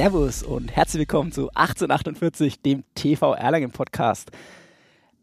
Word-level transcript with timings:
Servus 0.00 0.42
und 0.42 0.74
herzlich 0.74 1.00
willkommen 1.00 1.30
zu 1.30 1.50
1848, 1.50 2.62
dem 2.62 2.84
TV 2.94 3.34
Erlangen 3.34 3.70
Podcast. 3.70 4.30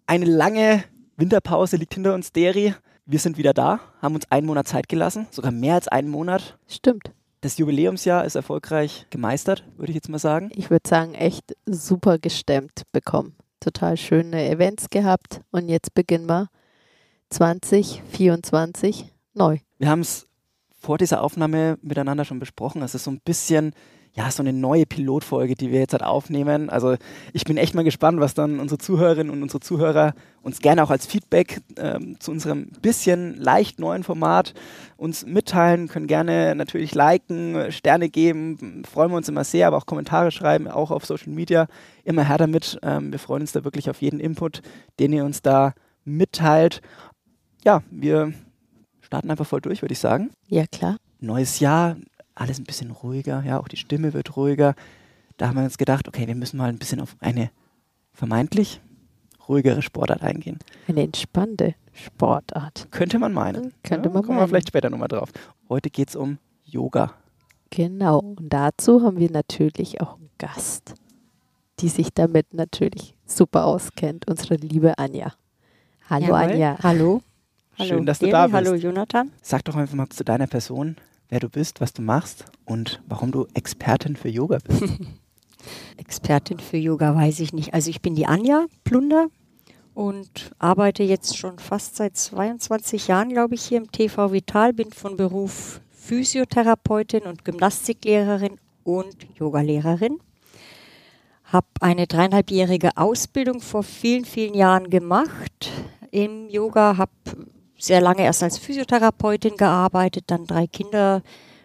Eine 0.06 0.26
lange 0.26 0.84
Winterpause 1.16 1.78
liegt 1.78 1.96
hinter 1.96 2.14
uns, 2.14 2.32
Deri. 2.32 2.76
Wir 3.08 3.18
sind 3.18 3.40
wieder 3.40 3.56
da, 3.56 3.80
haben 4.04 4.14
uns 4.14 4.30
einen 4.30 4.46
Monat 4.46 4.68
Zeit 4.68 4.88
gelassen, 4.88 5.26
sogar 5.32 5.52
mehr 5.52 5.74
als 5.74 5.88
einen 5.88 6.10
Monat. 6.10 6.60
Stimmt. 6.68 7.12
Das 7.42 7.58
Jubiläumsjahr 7.58 8.24
ist 8.24 8.36
erfolgreich 8.36 9.08
gemeistert, 9.10 9.64
würde 9.78 9.94
ich 9.94 9.96
jetzt 9.96 10.10
mal 10.10 10.20
sagen. 10.20 10.52
Ich 10.54 10.70
würde 10.70 10.88
sagen, 10.88 11.16
echt 11.16 11.56
super 11.66 12.20
gestemmt 12.20 12.84
bekommen. 12.92 13.36
Total 13.60 13.98
schöne 13.98 14.48
Events 14.48 14.92
gehabt 14.92 15.42
und 15.50 15.70
jetzt 15.70 15.96
beginnen 15.96 16.30
wir 16.30 16.50
2024 17.32 19.12
neu. 19.34 19.58
Wir 19.80 19.90
haben 19.90 20.02
es 20.02 20.28
vor 20.80 21.00
dieser 21.00 21.24
Aufnahme 21.24 21.80
miteinander 21.82 22.26
schon 22.26 22.38
besprochen. 22.38 22.84
Es 22.84 22.94
ist 22.94 23.06
so 23.06 23.12
ein 23.12 23.22
bisschen 23.22 23.74
ja, 24.18 24.32
so 24.32 24.42
eine 24.42 24.52
neue 24.52 24.88
Pilotfolge, 24.88 25.54
die 25.54 25.72
wir 25.72 25.80
jetzt 25.80 25.92
halt 25.94 26.02
aufnehmen. 26.02 26.72
Also 26.72 26.96
ich 27.34 27.44
bin 27.44 27.58
echt 27.58 27.76
mal 27.76 27.84
gespannt, 27.84 28.20
was 28.20 28.34
dann 28.34 28.60
unsere 28.60 28.80
Zuhörerinnen 28.80 29.32
und 29.32 29.44
unsere 29.44 29.60
Zuhörer 29.60 30.16
uns 30.42 30.60
gerne 30.60 30.84
auch 30.84 30.90
als 30.90 31.06
Feedback 31.06 31.62
ähm, 31.78 32.20
zu 32.20 32.32
unserem 32.32 32.72
bisschen 32.82 33.36
leicht 33.36 33.80
neuen 33.80 34.04
Format 34.04 34.56
uns 34.96 35.24
mitteilen, 35.28 35.88
können 35.88 36.08
gerne 36.08 36.56
natürlich 36.56 36.96
liken, 36.96 37.72
Sterne 37.72 38.10
geben, 38.10 38.82
freuen 38.92 39.12
wir 39.12 39.18
uns 39.18 39.30
immer 39.30 39.44
sehr, 39.44 39.68
aber 39.68 39.78
auch 39.78 39.86
Kommentare 39.86 40.32
schreiben, 40.32 40.68
auch 40.68 40.90
auf 40.90 41.06
Social 41.06 41.32
Media. 41.32 41.68
Immer 42.04 42.28
her 42.28 42.40
damit. 42.40 42.80
Ähm, 42.82 43.12
wir 43.12 43.20
freuen 43.20 43.42
uns 43.42 43.52
da 43.52 43.64
wirklich 43.64 43.88
auf 43.88 44.02
jeden 44.02 44.20
Input, 44.20 44.64
den 45.00 45.14
ihr 45.14 45.26
uns 45.26 45.44
da 45.44 45.76
mitteilt. 46.06 46.82
Ja, 47.64 47.84
wir 47.92 48.34
starten 49.02 49.30
einfach 49.30 49.46
voll 49.46 49.62
durch, 49.62 49.84
würde 49.84 49.94
ich 49.94 50.00
sagen. 50.00 50.32
Ja, 50.48 50.66
klar. 50.66 50.98
Neues 51.20 51.60
Jahr, 51.60 51.98
alles 52.40 52.60
ein 52.60 52.66
bisschen 52.66 52.92
ruhiger, 52.92 53.44
ja, 53.44 53.60
auch 53.60 53.68
die 53.68 53.78
Stimme 53.78 54.14
wird 54.14 54.36
ruhiger. 54.36 54.76
Da 55.38 55.48
haben 55.48 55.58
wir 55.58 55.64
uns 55.64 55.78
gedacht, 55.78 56.08
okay, 56.08 56.28
wir 56.28 56.36
müssen 56.36 56.58
mal 56.58 56.70
ein 56.70 56.80
bisschen 56.80 57.00
auf 57.00 57.16
eine 57.20 57.52
vermeintlich 58.14 58.82
ruhigere 59.48 59.82
Sportart 59.82 60.22
eingehen. 60.22 60.60
Eine 60.88 61.04
entspannte 61.04 61.76
Sportart. 61.94 62.88
Könnte 62.92 63.20
man 63.20 63.34
meinen. 63.34 63.74
Könnte 63.84 64.10
ja, 64.10 64.14
man 64.14 64.24
kommen 64.24 64.38
meinen. 64.38 64.46
wir 64.46 64.48
vielleicht 64.50 64.70
später 64.70 64.90
nochmal 64.90 65.08
drauf. 65.08 65.32
Heute 65.70 65.90
geht 65.90 66.10
es 66.10 66.16
um 66.16 66.38
Yoga. 66.66 67.14
Genau. 67.70 68.20
Und 68.20 68.52
dazu 68.52 69.04
haben 69.04 69.18
wir 69.20 69.32
natürlich 69.32 70.02
auch 70.02 70.18
einen 70.18 70.30
Gast, 70.38 70.96
die 71.80 71.90
sich 71.90 72.14
damit 72.14 72.54
natürlich 72.54 73.16
super 73.26 73.66
auskennt. 73.66 74.28
Unsere 74.28 74.56
liebe 74.56 74.98
Anja. 74.98 75.34
Hallo 76.10 76.28
Jawohl. 76.28 76.40
Anja. 76.52 76.78
Hallo. 76.82 77.22
Hallo. 77.78 77.90
Schön, 77.90 78.06
dass 78.06 78.20
du 78.20 78.26
Deri. 78.26 78.32
da 78.32 78.48
bist. 78.48 78.56
Hallo 78.56 78.76
Jonathan. 78.76 79.32
Sag 79.42 79.66
doch 79.66 79.76
einfach 79.76 79.96
mal 79.96 80.10
zu 80.10 80.24
deiner 80.24 80.48
Person, 80.48 80.98
wer 81.30 81.40
du 81.40 81.50
bist, 81.50 81.82
was 81.82 81.94
du 81.94 82.02
machst 82.02 82.46
und 82.66 83.02
warum 83.08 83.32
du 83.32 83.48
Expertin 83.54 84.16
für 84.16 84.30
Yoga 84.30 84.60
bist. 84.66 84.84
Expertin 85.98 86.60
für 86.60 86.78
Yoga 86.78 87.16
weiß 87.16 87.40
ich 87.40 87.54
nicht. 87.54 87.74
Also 87.74 87.90
ich 87.90 88.02
bin 88.02 88.16
die 88.16 88.26
Anja 88.26 88.66
Plunder 88.84 89.28
und 89.94 90.52
arbeite 90.60 91.04
jetzt 91.04 91.38
schon 91.38 91.60
fast 91.60 91.96
seit 91.96 92.16
22 92.16 93.08
Jahren, 93.08 93.30
glaube 93.30 93.56
ich, 93.56 93.64
hier 93.64 93.80
im 93.80 93.92
TV 93.92 94.32
Vital. 94.32 94.74
Bin 94.74 94.92
von 94.92 95.18
Beruf 95.18 95.82
Physiotherapeutin 95.92 97.24
und 97.24 97.44
Gymnastiklehrerin 97.44 98.60
und 98.84 99.16
Yogalehrerin. 99.38 100.20
Habe 101.46 101.68
eine 101.82 102.08
dreieinhalbjährige 102.08 102.92
Ausbildung 102.96 103.60
vor 103.60 103.84
vielen, 103.84 104.26
vielen 104.26 104.54
Jahren 104.54 104.90
gemacht 104.90 105.72
im 106.12 106.48
Yoga. 106.50 106.98
Habe 106.98 107.12
sehr 107.78 108.02
lange 108.02 108.24
erst 108.24 108.44
als 108.44 108.58
Physiotherapeutin 108.58 109.58
gearbeitet, 109.58 110.26
dann 110.28 110.46
drei 110.46 110.68
Kinder 110.68 111.22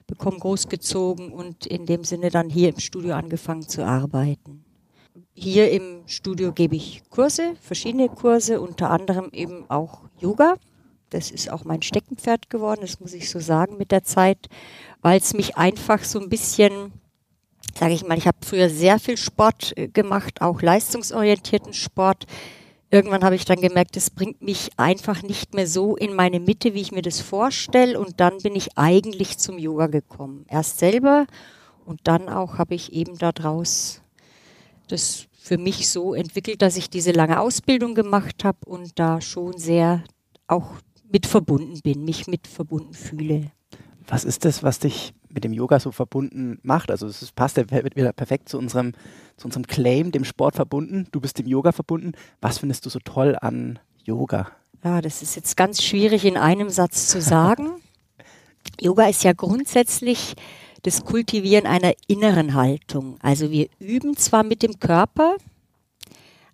bekommen, 0.07 0.39
großgezogen 0.39 1.33
und 1.33 1.67
in 1.67 1.87
dem 1.87 2.05
Sinne 2.05 2.31
dann 2.31 2.51
hier 2.51 2.69
im 2.69 2.79
Studio 2.79 3.15
angefangen 3.15 3.67
zu 3.69 3.85
arbeiten. 3.85 4.65
Hier 5.35 5.71
im 5.71 6.03
Studio 6.07 6.53
gebe 6.53 6.77
ich 6.77 7.03
Kurse, 7.09 7.55
verschiedene 7.61 8.09
Kurse, 8.09 8.61
unter 8.61 8.91
anderem 8.91 9.31
eben 9.33 9.65
auch 9.71 10.03
Yoga. 10.19 10.57
Das 11.11 11.31
ist 11.31 11.51
auch 11.51 11.65
mein 11.65 11.83
Steckenpferd 11.83 12.51
geworden, 12.51 12.81
das 12.83 13.01
muss 13.01 13.13
ich 13.13 13.29
so 13.29 13.39
sagen 13.39 13.77
mit 13.77 13.91
der 13.91 14.03
Zeit, 14.03 14.49
weil 15.01 15.19
es 15.19 15.35
mich 15.35 15.57
einfach 15.57 16.05
so 16.05 16.21
ein 16.21 16.29
bisschen, 16.29 16.93
sage 17.75 17.93
ich 17.93 18.07
mal, 18.07 18.17
ich 18.17 18.27
habe 18.27 18.39
früher 18.45 18.71
sehr 18.71 18.99
viel 18.99 19.17
Sport 19.17 19.77
äh, 19.77 19.89
gemacht, 19.89 20.41
auch 20.41 20.63
leistungsorientierten 20.63 21.75
Sport. 21.75 22.27
Irgendwann 22.93 23.25
habe 23.25 23.37
ich 23.37 23.47
dann 23.47 23.63
gemerkt, 23.63 23.97
es 23.97 24.11
bringt 24.11 24.43
mich 24.43 24.69
einfach 24.77 25.23
nicht 25.23 25.55
mehr 25.55 25.67
so 25.67 25.97
in 25.97 26.15
meine 26.15 26.41
Mitte, 26.41 26.75
wie 26.75 26.83
ich 26.83 26.93
mir 26.93 27.01
das 27.01 27.21
vorstelle. 27.21 27.99
Und 27.99 28.21
dann 28.21 28.37
bin 28.43 28.55
ich 28.55 28.77
eigentlich 28.77 29.39
zum 29.39 29.59
Yoga 29.59 29.87
gekommen. 29.87 30.45
Erst 30.47 30.79
selber 30.79 31.27
und 31.87 32.01
dann 32.05 32.29
auch 32.29 32.59
habe 32.59 32.75
ich 32.75 32.93
eben 32.93 33.17
daraus 33.17 34.03
das 34.89 35.27
für 35.33 35.57
mich 35.57 35.89
so 35.89 36.13
entwickelt, 36.13 36.61
dass 36.61 36.77
ich 36.77 36.91
diese 36.91 37.13
lange 37.13 37.41
Ausbildung 37.41 37.95
gemacht 37.95 38.45
habe 38.45 38.59
und 38.67 38.99
da 38.99 39.23
schon 39.23 39.57
sehr 39.57 40.05
auch 40.47 40.75
mit 41.11 41.25
verbunden 41.25 41.81
bin, 41.81 42.05
mich 42.05 42.27
mit 42.27 42.47
verbunden 42.47 42.93
fühle. 42.93 43.53
Was 44.07 44.25
ist 44.25 44.45
das, 44.45 44.63
was 44.63 44.81
dich 44.81 45.15
mit 45.33 45.45
dem 45.45 45.53
Yoga 45.53 45.81
so 45.81 45.93
verbunden 45.93 46.59
macht? 46.63 46.91
Also 46.91 47.07
es 47.07 47.23
ist- 47.23 47.35
passt 47.35 47.57
ja 47.57 47.69
wird 47.71 47.97
wieder 47.97 48.13
perfekt 48.13 48.49
zu 48.49 48.59
unserem, 48.59 48.93
zu 49.37 49.47
unserem 49.47 49.67
Claim, 49.67 50.13
dem 50.13 50.25
Sport 50.25 50.55
verbunden. 50.57 51.07
Du 51.13 51.21
bist 51.21 51.39
dem 51.39 51.47
Yoga 51.47 51.73
verbunden. 51.73 52.13
Was 52.41 52.59
findest 52.59 52.87
du 52.87 52.91
so 52.91 52.99
toll 52.99 53.37
an 53.41 53.79
Yoga? 54.05 54.49
Ja, 54.85 55.01
das 55.01 55.23
ist 55.23 55.37
jetzt 55.37 55.57
ganz 55.57 55.83
schwierig 55.83 56.25
in 56.25 56.37
einem 56.37 56.69
Satz 56.71 57.09
zu 57.09 57.21
sagen. 57.21 57.71
Yoga 58.81 59.09
ist 59.09 59.25
ja 59.25 59.33
grundsätzlich 59.33 60.35
das 60.83 61.05
Kultivieren 61.05 61.67
einer 61.67 61.93
inneren 62.09 62.55
Haltung. 62.55 63.17
Also 63.23 63.51
wir 63.51 63.69
üben 63.79 64.17
zwar 64.17 64.43
mit 64.43 64.63
dem 64.63 64.81
Körper, 64.81 65.37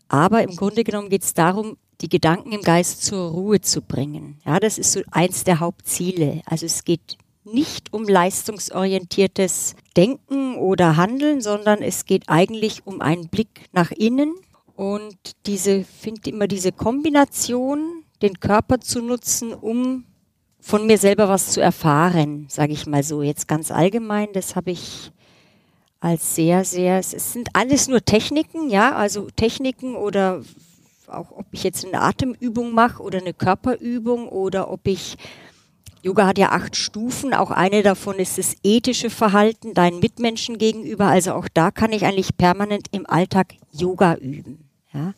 aber 0.08 0.42
im 0.42 0.54
Grunde 0.56 0.84
genommen 0.84 1.08
geht 1.08 1.22
es 1.24 1.34
darum, 1.34 1.76
die 2.00 2.08
Gedanken 2.08 2.52
im 2.52 2.62
Geist 2.62 3.02
zur 3.04 3.30
Ruhe 3.30 3.60
zu 3.60 3.82
bringen. 3.82 4.38
Ja, 4.44 4.60
das 4.60 4.78
ist 4.78 4.92
so 4.92 5.00
eins 5.10 5.44
der 5.44 5.60
Hauptziele. 5.60 6.42
Also 6.46 6.66
es 6.66 6.84
geht 6.84 7.16
nicht 7.52 7.92
um 7.92 8.04
leistungsorientiertes 8.04 9.74
Denken 9.96 10.56
oder 10.56 10.96
Handeln, 10.96 11.40
sondern 11.40 11.82
es 11.82 12.04
geht 12.04 12.28
eigentlich 12.28 12.86
um 12.86 13.00
einen 13.00 13.28
Blick 13.28 13.68
nach 13.72 13.90
innen 13.90 14.34
und 14.76 15.16
diese 15.46 15.84
finde 15.84 16.30
immer 16.30 16.46
diese 16.46 16.72
Kombination, 16.72 18.04
den 18.22 18.38
Körper 18.38 18.80
zu 18.80 19.02
nutzen, 19.02 19.52
um 19.52 20.04
von 20.60 20.86
mir 20.86 20.98
selber 20.98 21.28
was 21.28 21.52
zu 21.52 21.60
erfahren, 21.60 22.46
sage 22.48 22.72
ich 22.72 22.86
mal 22.86 23.02
so. 23.02 23.22
Jetzt 23.22 23.48
ganz 23.48 23.70
allgemein, 23.70 24.28
das 24.32 24.54
habe 24.54 24.70
ich 24.70 25.10
als 26.00 26.34
sehr, 26.34 26.64
sehr, 26.64 26.98
es 26.98 27.32
sind 27.32 27.48
alles 27.54 27.88
nur 27.88 28.04
Techniken, 28.04 28.70
ja, 28.70 28.94
also 28.94 29.28
Techniken 29.34 29.96
oder 29.96 30.42
auch 31.08 31.32
ob 31.32 31.46
ich 31.52 31.64
jetzt 31.64 31.84
eine 31.84 32.00
Atemübung 32.00 32.72
mache 32.72 33.02
oder 33.02 33.18
eine 33.18 33.34
Körperübung 33.34 34.28
oder 34.28 34.70
ob 34.70 34.86
ich, 34.86 35.16
Yoga 36.02 36.26
hat 36.26 36.38
ja 36.38 36.50
acht 36.50 36.76
Stufen, 36.76 37.34
auch 37.34 37.50
eine 37.50 37.82
davon 37.82 38.18
ist 38.18 38.38
das 38.38 38.56
ethische 38.62 39.10
Verhalten 39.10 39.74
deinen 39.74 40.00
Mitmenschen 40.00 40.58
gegenüber, 40.58 41.06
also 41.06 41.32
auch 41.34 41.48
da 41.52 41.70
kann 41.70 41.92
ich 41.92 42.04
eigentlich 42.04 42.36
permanent 42.36 42.86
im 42.92 43.06
Alltag 43.08 43.54
Yoga 43.72 44.14
üben, 44.14 44.68
ja. 44.92 45.14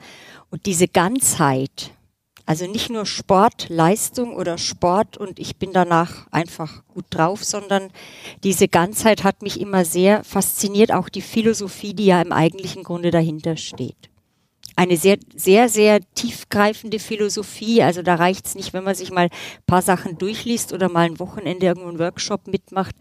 Und 0.51 0.67
diese 0.67 0.89
Ganzheit, 0.89 1.93
also 2.45 2.67
nicht 2.67 2.91
nur 2.91 3.07
Sport, 3.07 3.69
Leistung 3.69 4.35
oder 4.35 4.59
Sport 4.59 5.17
und 5.17 5.39
ich 5.39 5.57
bin 5.57 5.73
danach 5.73 6.27
einfach 6.33 6.83
gut 6.89 7.05
drauf, 7.11 7.45
sondern 7.45 7.91
diese 8.43 8.67
Ganzheit 8.67 9.23
hat 9.23 9.43
mich 9.43 9.61
immer 9.61 9.85
sehr 9.85 10.25
fasziniert, 10.25 10.93
auch 10.93 11.09
die 11.09 11.23
Philosophie, 11.23 11.95
die 11.95 12.07
ja 12.07 12.21
im 12.21 12.33
eigentlichen 12.33 12.83
Grunde 12.83 13.13
dahinter 13.13 13.57
steht. 13.57 14.10
Eine 14.81 14.97
sehr, 14.97 15.19
sehr, 15.37 15.69
sehr 15.69 16.01
tiefgreifende 16.15 17.01
Philosophie. 17.01 17.83
Also 17.83 18.01
da 18.01 18.15
reicht 18.15 18.47
es 18.47 18.55
nicht, 18.55 18.73
wenn 18.73 18.83
man 18.83 18.95
sich 18.95 19.11
mal 19.11 19.25
ein 19.25 19.31
paar 19.67 19.83
Sachen 19.83 20.17
durchliest 20.17 20.73
oder 20.73 20.89
mal 20.89 21.05
ein 21.05 21.19
Wochenende 21.19 21.67
irgendwo 21.67 21.91
einen 21.91 21.99
Workshop 21.99 22.47
mitmacht. 22.47 22.97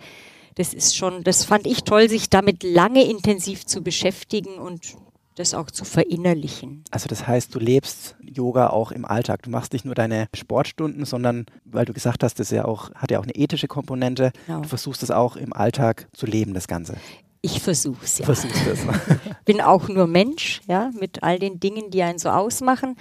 Das 0.55 0.73
ist 0.73 0.97
schon, 0.97 1.23
das 1.23 1.45
fand 1.45 1.65
ich 1.65 1.85
toll, 1.85 2.09
sich 2.09 2.29
damit 2.29 2.63
lange 2.63 3.09
intensiv 3.09 3.65
zu 3.65 3.81
beschäftigen 3.81 4.55
und 4.55 4.97
das 5.35 5.53
auch 5.53 5.71
zu 5.71 5.85
verinnerlichen. 5.85 6.83
Also 6.91 7.07
das 7.07 7.25
heißt, 7.25 7.55
du 7.55 7.59
lebst 7.59 8.17
Yoga 8.21 8.71
auch 8.71 8.91
im 8.91 9.05
Alltag. 9.05 9.43
Du 9.43 9.49
machst 9.49 9.71
nicht 9.71 9.85
nur 9.85 9.95
deine 9.95 10.27
Sportstunden, 10.35 11.05
sondern, 11.05 11.45
weil 11.63 11.85
du 11.85 11.93
gesagt 11.93 12.25
hast, 12.25 12.41
das 12.41 12.51
ist 12.51 12.57
ja 12.57 12.65
auch, 12.65 12.93
hat 12.93 13.09
ja 13.09 13.19
auch 13.19 13.23
eine 13.23 13.35
ethische 13.35 13.69
Komponente. 13.69 14.33
Genau. 14.47 14.63
Du 14.63 14.67
versuchst 14.67 15.01
es 15.01 15.11
auch 15.11 15.37
im 15.37 15.53
Alltag 15.53 16.09
zu 16.11 16.25
leben, 16.25 16.53
das 16.53 16.67
Ganze. 16.67 16.97
Ich 17.41 17.61
versuche 17.61 18.03
es 18.03 18.17
ja. 18.17 18.25
versuchst 18.25 18.67
es. 18.67 18.79
bin 19.45 19.61
auch 19.61 19.87
nur 19.87 20.07
Mensch, 20.07 20.61
ja, 20.67 20.91
mit 20.99 21.23
all 21.23 21.39
den 21.39 21.59
Dingen, 21.59 21.89
die 21.89 22.03
einen 22.03 22.19
so 22.19 22.29
ausmachen. 22.29 22.97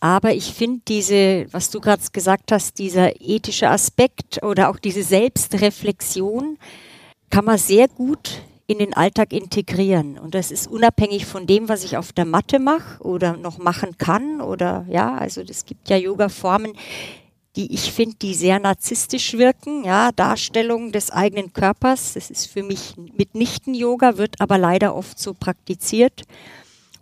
Aber 0.00 0.32
ich 0.32 0.54
finde 0.54 0.80
diese, 0.88 1.46
was 1.50 1.70
du 1.70 1.80
gerade 1.80 2.02
gesagt 2.12 2.52
hast, 2.52 2.78
dieser 2.78 3.20
ethische 3.20 3.68
Aspekt 3.68 4.42
oder 4.42 4.70
auch 4.70 4.78
diese 4.78 5.02
Selbstreflexion 5.02 6.58
kann 7.28 7.44
man 7.44 7.58
sehr 7.58 7.86
gut 7.88 8.42
in 8.66 8.78
den 8.78 8.94
Alltag 8.94 9.32
integrieren. 9.32 10.18
Und 10.18 10.34
das 10.34 10.50
ist 10.50 10.68
unabhängig 10.68 11.26
von 11.26 11.46
dem, 11.46 11.68
was 11.68 11.84
ich 11.84 11.96
auf 11.96 12.12
der 12.12 12.24
Matte 12.24 12.58
mache 12.58 13.02
oder 13.02 13.36
noch 13.36 13.58
machen 13.58 13.98
kann. 13.98 14.40
Oder 14.40 14.86
ja, 14.88 15.16
also 15.16 15.40
es 15.42 15.64
gibt 15.64 15.90
ja 15.90 15.96
Yoga-Formen, 15.96 16.74
die 17.56 17.74
ich 17.74 17.92
finde, 17.92 18.16
die 18.16 18.34
sehr 18.34 18.60
narzisstisch 18.60 19.34
wirken. 19.34 19.84
Ja, 19.84 20.12
Darstellung 20.12 20.92
des 20.92 21.10
eigenen 21.10 21.52
Körpers. 21.52 22.14
Das 22.14 22.30
ist 22.30 22.46
für 22.46 22.62
mich 22.62 22.94
mitnichten 22.96 23.74
Yoga, 23.74 24.16
wird 24.18 24.40
aber 24.40 24.58
leider 24.58 24.94
oft 24.94 25.18
so 25.18 25.34
praktiziert. 25.34 26.22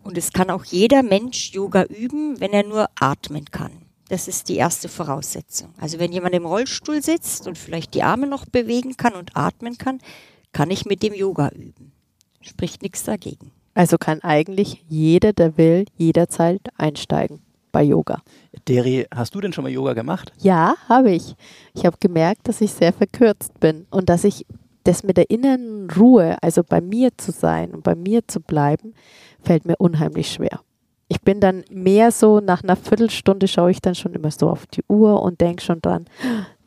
Und 0.02 0.16
es 0.16 0.32
kann 0.32 0.50
auch 0.50 0.64
jeder 0.64 1.02
Mensch 1.02 1.52
Yoga 1.52 1.84
üben, 1.84 2.40
wenn 2.40 2.52
er 2.52 2.64
nur 2.64 2.88
atmen 2.98 3.44
kann. 3.50 3.72
Das 4.08 4.26
ist 4.26 4.48
die 4.48 4.56
erste 4.56 4.88
Voraussetzung. 4.88 5.74
Also 5.78 5.98
wenn 5.98 6.12
jemand 6.12 6.34
im 6.34 6.46
Rollstuhl 6.46 7.02
sitzt 7.02 7.46
und 7.46 7.58
vielleicht 7.58 7.92
die 7.92 8.02
Arme 8.02 8.26
noch 8.26 8.46
bewegen 8.46 8.96
kann 8.96 9.14
und 9.14 9.36
atmen 9.36 9.76
kann, 9.76 9.98
kann 10.52 10.70
ich 10.70 10.86
mit 10.86 11.02
dem 11.02 11.12
Yoga 11.12 11.50
üben. 11.50 11.92
Spricht 12.40 12.80
nichts 12.80 13.02
dagegen. 13.02 13.50
Also 13.74 13.98
kann 13.98 14.22
eigentlich 14.22 14.82
jeder, 14.88 15.34
der 15.34 15.58
will, 15.58 15.84
jederzeit 15.98 16.62
einsteigen 16.78 17.42
bei 17.72 17.82
Yoga. 17.82 18.22
Deri, 18.66 19.06
hast 19.14 19.34
du 19.34 19.40
denn 19.40 19.52
schon 19.52 19.64
mal 19.64 19.70
Yoga 19.70 19.94
gemacht? 19.94 20.32
Ja, 20.38 20.74
habe 20.88 21.10
ich. 21.10 21.34
Ich 21.74 21.86
habe 21.86 21.96
gemerkt, 22.00 22.48
dass 22.48 22.60
ich 22.60 22.72
sehr 22.72 22.92
verkürzt 22.92 23.58
bin 23.60 23.86
und 23.90 24.08
dass 24.08 24.24
ich 24.24 24.46
das 24.84 25.02
mit 25.02 25.16
der 25.16 25.30
inneren 25.30 25.88
Ruhe, 25.90 26.36
also 26.42 26.62
bei 26.64 26.80
mir 26.80 27.16
zu 27.16 27.30
sein 27.30 27.72
und 27.72 27.82
bei 27.82 27.94
mir 27.94 28.26
zu 28.26 28.40
bleiben, 28.40 28.94
fällt 29.42 29.66
mir 29.66 29.76
unheimlich 29.76 30.32
schwer. 30.32 30.60
Ich 31.08 31.20
bin 31.20 31.40
dann 31.40 31.64
mehr 31.70 32.10
so, 32.10 32.40
nach 32.40 32.62
einer 32.62 32.76
Viertelstunde 32.76 33.48
schaue 33.48 33.70
ich 33.70 33.80
dann 33.80 33.94
schon 33.94 34.14
immer 34.14 34.30
so 34.30 34.48
auf 34.48 34.66
die 34.66 34.84
Uhr 34.88 35.22
und 35.22 35.40
denke 35.40 35.62
schon 35.62 35.80
dran, 35.80 36.06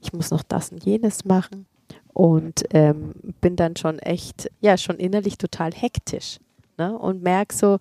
ich 0.01 0.13
muss 0.13 0.31
noch 0.31 0.44
das 0.44 0.71
und 0.71 0.83
jenes 0.83 1.25
machen 1.25 1.65
und 2.13 2.63
ähm, 2.71 3.13
bin 3.39 3.56
dann 3.56 3.75
schon 3.75 4.00
echt, 4.00 4.50
ja, 4.59 4.77
schon 4.77 4.97
innerlich 4.97 5.38
total 5.38 5.71
hektisch 5.71 6.39
ne? 6.77 6.97
und 6.97 7.21
merke 7.21 7.56
so, 7.56 7.77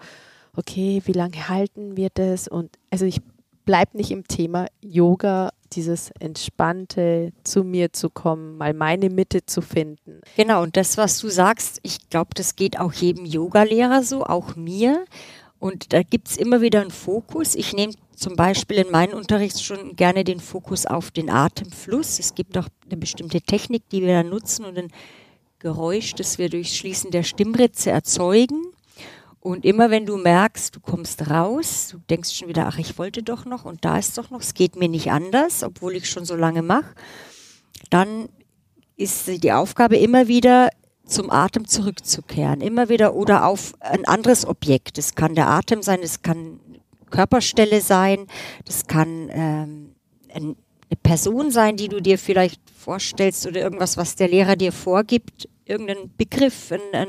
okay, 0.57 1.03
wie 1.05 1.13
lange 1.13 1.49
halten 1.49 1.97
wir 1.97 2.09
das? 2.13 2.49
Und 2.49 2.71
also 2.91 3.05
ich 3.05 3.21
bleibe 3.65 3.97
nicht 3.97 4.11
im 4.11 4.27
Thema 4.27 4.67
Yoga, 4.81 5.51
dieses 5.73 6.11
entspannte, 6.19 7.33
zu 7.45 7.63
mir 7.63 7.93
zu 7.93 8.11
kommen, 8.11 8.57
mal 8.57 8.75
meine 8.75 9.11
Mitte 9.11 9.47
zu 9.47 9.61
finden. 9.61 10.21
Genau, 10.37 10.63
und 10.63 10.77
das, 10.77 10.97
was 10.97 11.19
du 11.19 11.29
sagst, 11.29 11.79
ich 11.83 12.11
glaube, 12.11 12.31
das 12.35 12.57
geht 12.57 12.79
auch 12.79 12.93
jedem 12.93 13.25
Yogalehrer 13.25 14.03
so, 14.03 14.25
auch 14.25 14.57
mir. 14.57 15.05
Und 15.61 15.93
da 15.93 16.03
gibt 16.03 16.29
es 16.29 16.37
immer 16.37 16.61
wieder 16.63 16.81
einen 16.81 16.91
Fokus. 16.91 17.55
Ich 17.55 17.75
nehme 17.75 17.93
zum 18.17 18.35
Beispiel 18.35 18.79
in 18.79 18.91
meinen 18.91 19.15
Unterrichtsstunden 19.15 19.95
gerne 19.95 20.25
den 20.25 20.41
Fokus 20.41 20.87
auf 20.87 21.11
den 21.11 21.31
Atemfluss. 21.31 22.19
Es 22.19 22.35
gibt 22.35 22.57
auch 22.59 22.67
eine 22.87 22.97
bestimmte 22.97 23.41
Technik, 23.41 23.89
die 23.91 24.03
wir 24.03 24.23
da 24.23 24.29
nutzen 24.29 24.65
und 24.65 24.79
ein 24.79 24.91
Geräusch, 25.59 26.15
das 26.15 26.39
wir 26.39 26.49
durch 26.49 26.77
Schließen 26.77 27.11
der 27.11 27.23
Stimmritze 27.23 27.91
erzeugen. 27.91 28.70
Und 29.41 29.65
immer 29.65 29.91
wenn 29.91 30.05
du 30.05 30.19
merkst, 30.19 30.77
du 30.77 30.81
kommst 30.81 31.31
raus, 31.31 31.89
du 31.93 31.99
denkst 32.11 32.35
schon 32.35 32.49
wieder, 32.49 32.67
ach, 32.67 32.79
ich 32.79 32.99
wollte 32.99 33.23
doch 33.23 33.47
noch 33.47 33.65
und 33.65 33.85
da 33.87 33.99
ist 33.99 34.19
doch 34.19 34.31
noch, 34.31 34.41
es 34.41 34.53
geht 34.53 34.77
mir 34.77 34.89
nicht 34.89 35.11
anders, 35.11 35.63
obwohl 35.63 35.97
ich 35.97 36.11
schon 36.11 36.27
so 36.27 36.37
lange 36.37 36.61
mache, 36.61 36.95
dann 37.89 38.29
ist 38.97 39.43
die 39.43 39.53
Aufgabe 39.53 39.97
immer 39.97 40.29
wieder 40.29 40.69
zum 41.07 41.31
Atem 41.31 41.67
zurückzukehren, 41.67 42.61
immer 42.61 42.91
wieder 42.91 43.15
oder 43.15 43.47
auf 43.47 43.73
ein 43.81 44.05
anderes 44.05 44.47
Objekt. 44.47 44.99
Das 44.99 45.15
kann 45.15 45.35
der 45.35 45.49
Atem 45.49 45.83
sein, 45.83 46.01
das 46.03 46.21
kann 46.21 46.61
Körperstelle 47.09 47.81
sein, 47.81 48.27
das 48.67 48.87
kann 48.87 49.31
ähm, 49.33 49.95
eine 50.29 50.55
Person 51.03 51.51
sein, 51.51 51.79
die 51.79 51.89
du 51.89 52.03
dir 52.03 52.19
vielleicht 52.19 52.61
vorstellst 52.71 53.47
oder 53.47 53.63
irgendwas, 53.63 53.97
was 53.97 54.17
der 54.17 54.29
Lehrer 54.29 54.57
dir 54.57 54.71
vorgibt, 54.71 55.49
irgendein 55.65 56.15
Begriff, 56.17 56.71
ein, 56.73 56.81
ein 56.93 57.09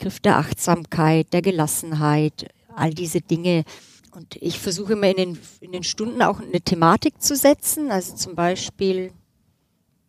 Begriff 0.00 0.20
der 0.20 0.38
Achtsamkeit, 0.38 1.30
der 1.34 1.42
Gelassenheit, 1.42 2.48
all 2.74 2.94
diese 2.94 3.20
Dinge. 3.20 3.64
Und 4.12 4.34
ich 4.36 4.58
versuche 4.58 4.94
immer 4.94 5.08
in 5.08 5.16
den, 5.16 5.38
in 5.60 5.72
den 5.72 5.82
Stunden 5.82 6.22
auch 6.22 6.40
eine 6.40 6.62
Thematik 6.62 7.20
zu 7.20 7.36
setzen, 7.36 7.90
also 7.90 8.16
zum 8.16 8.34
Beispiel 8.34 9.12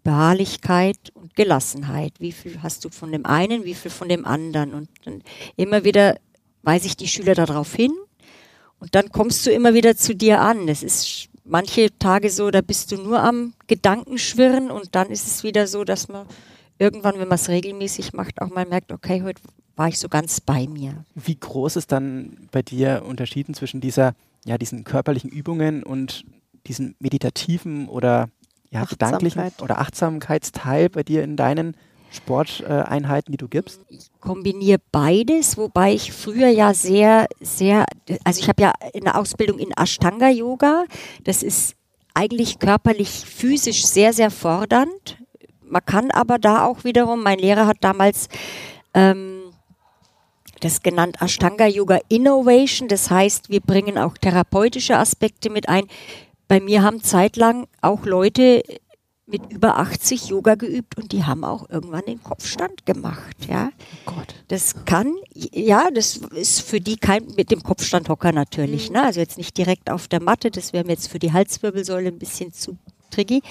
Beharrlichkeit 0.06 0.96
und 1.14 1.36
Gelassenheit. 1.36 2.14
Wie 2.20 2.32
viel 2.32 2.64
hast 2.64 2.86
du 2.86 2.90
von 2.90 3.12
dem 3.12 3.26
einen, 3.26 3.66
wie 3.66 3.74
viel 3.74 3.92
von 3.92 4.08
dem 4.08 4.26
anderen? 4.26 4.74
Und 4.74 4.88
dann 5.04 5.22
immer 5.58 5.84
wieder 5.84 6.16
weise 6.64 6.88
ich 6.88 6.96
die 6.96 7.10
Schüler 7.10 7.36
darauf 7.36 7.76
hin 7.76 7.92
und 8.80 8.96
dann 8.96 9.10
kommst 9.10 9.46
du 9.46 9.52
immer 9.52 9.74
wieder 9.74 9.98
zu 9.98 10.16
dir 10.16 10.40
an. 10.40 10.70
Es 10.70 10.84
ist 10.84 11.28
manche 11.44 11.90
Tage 12.00 12.30
so, 12.30 12.50
da 12.50 12.62
bist 12.62 12.94
du 12.94 12.96
nur 12.96 13.22
am 13.22 13.56
Gedankenschwirren 13.68 14.72
und 14.72 14.96
dann 14.96 15.12
ist 15.12 15.28
es 15.28 15.44
wieder 15.44 15.68
so, 15.68 15.84
dass 15.84 16.08
man 16.08 16.28
irgendwann, 16.80 17.20
wenn 17.20 17.28
man 17.28 17.36
es 17.36 17.50
regelmäßig 17.50 18.14
macht, 18.14 18.42
auch 18.42 18.50
mal 18.50 18.66
merkt, 18.66 18.94
okay, 18.94 19.22
heute 19.22 19.42
war 19.75 19.88
ich 19.88 20.00
so 20.00 20.09
ganz 20.09 20.41
bei 20.41 20.68
mir. 20.68 21.06
Wie 21.15 21.35
groß 21.35 21.75
ist 21.75 21.91
dann 21.91 22.47
bei 22.51 22.62
dir 22.62 23.03
unterschieden 23.06 23.53
zwischen 23.53 23.81
dieser, 23.81 24.13
ja, 24.45 24.57
diesen 24.57 24.83
körperlichen 24.83 25.29
Übungen 25.29 25.83
und 25.83 26.25
diesen 26.68 26.95
meditativen 27.00 27.88
oder 27.88 28.29
ja, 28.69 28.85
gedanklichen 28.85 29.51
oder 29.62 29.79
Achtsamkeitsteil 29.79 30.89
bei 30.89 31.03
dir 31.03 31.23
in 31.23 31.35
deinen 31.35 31.75
Sporteinheiten, 32.12 33.31
die 33.31 33.38
du 33.38 33.47
gibst? 33.47 33.81
Ich 33.88 34.09
kombiniere 34.19 34.79
beides, 34.91 35.57
wobei 35.57 35.94
ich 35.94 36.12
früher 36.12 36.50
ja 36.50 36.73
sehr, 36.73 37.27
sehr, 37.39 37.85
also 38.23 38.39
ich 38.41 38.50
habe 38.50 38.62
ja 38.62 38.73
eine 38.94 39.15
Ausbildung 39.15 39.59
in 39.59 39.71
Ashtanga 39.71 40.29
Yoga. 40.29 40.83
Das 41.23 41.41
ist 41.41 41.75
eigentlich 42.13 42.59
körperlich, 42.59 43.09
physisch 43.25 43.85
sehr, 43.85 44.13
sehr 44.13 44.29
fordernd. 44.29 45.18
Man 45.63 45.85
kann 45.85 46.12
aber 46.12 46.38
da 46.38 46.65
auch 46.65 46.83
wiederum, 46.83 47.23
mein 47.23 47.39
Lehrer 47.39 47.65
hat 47.65 47.77
damals 47.79 48.27
ähm, 48.94 49.31
das 50.62 50.81
genannt 50.81 51.18
Ashtanga 51.22 51.68
Yoga 51.68 52.00
Innovation. 52.08 52.88
Das 52.88 53.12
heißt, 53.12 53.50
wir 53.50 53.60
bringen 53.60 53.98
auch 53.98 54.18
therapeutische 54.18 54.98
Aspekte 54.98 55.50
mit 55.50 55.68
ein. 55.69 55.86
Bei 56.48 56.60
mir 56.60 56.84
haben 56.84 57.04
zeitlang 57.04 57.68
auch 57.81 58.06
Leute 58.06 58.63
mit 59.31 59.52
über 59.52 59.78
80 59.78 60.28
Yoga 60.28 60.56
geübt 60.56 60.98
und 60.98 61.12
die 61.12 61.24
haben 61.24 61.44
auch 61.44 61.69
irgendwann 61.69 62.04
den 62.06 62.22
Kopfstand 62.22 62.86
gemacht, 62.86 63.38
ja. 63.48 63.69
Oh 64.06 64.13
Gott. 64.16 64.36
Das 64.50 64.86
kann, 64.86 65.16
ja, 65.34 65.90
das 65.90 66.18
ist 66.18 66.62
für 66.62 66.81
die 66.81 66.98
kein, 66.98 67.25
mit 67.38 67.50
dem 67.50 67.64
Kopfstandhocker 67.64 68.34
natürlich, 68.34 68.90
mhm. 68.90 68.96
ne? 68.96 69.04
Also 69.04 69.22
jetzt 69.22 69.38
nicht 69.38 69.57
direkt 69.57 69.90
auf 69.90 70.07
der 70.07 70.22
Matte, 70.22 70.52
das 70.52 70.74
wäre 70.74 70.84
mir 70.84 70.94
jetzt 70.94 71.07
für 71.07 71.19
die 71.19 71.31
Halswirbelsäule 71.31 72.10
ein 72.10 72.19
bisschen 72.19 72.52
zu 72.52 72.78
tricky. 73.10 73.42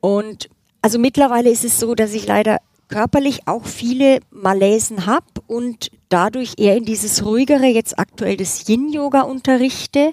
Und 0.00 0.48
also 0.80 0.98
mittlerweile 0.98 1.50
ist 1.50 1.64
es 1.64 1.78
so, 1.78 1.94
dass 1.94 2.14
ich 2.14 2.26
leider 2.26 2.58
körperlich 2.88 3.46
auch 3.46 3.66
viele 3.66 4.20
Malaisen 4.30 5.06
habe 5.06 5.26
und 5.46 5.90
dadurch 6.08 6.54
eher 6.58 6.76
in 6.76 6.84
dieses 6.84 7.24
ruhigere, 7.24 7.66
jetzt 7.66 7.98
aktuell 7.98 8.36
das 8.36 8.68
Yin-Yoga 8.68 9.22
unterrichte. 9.22 10.12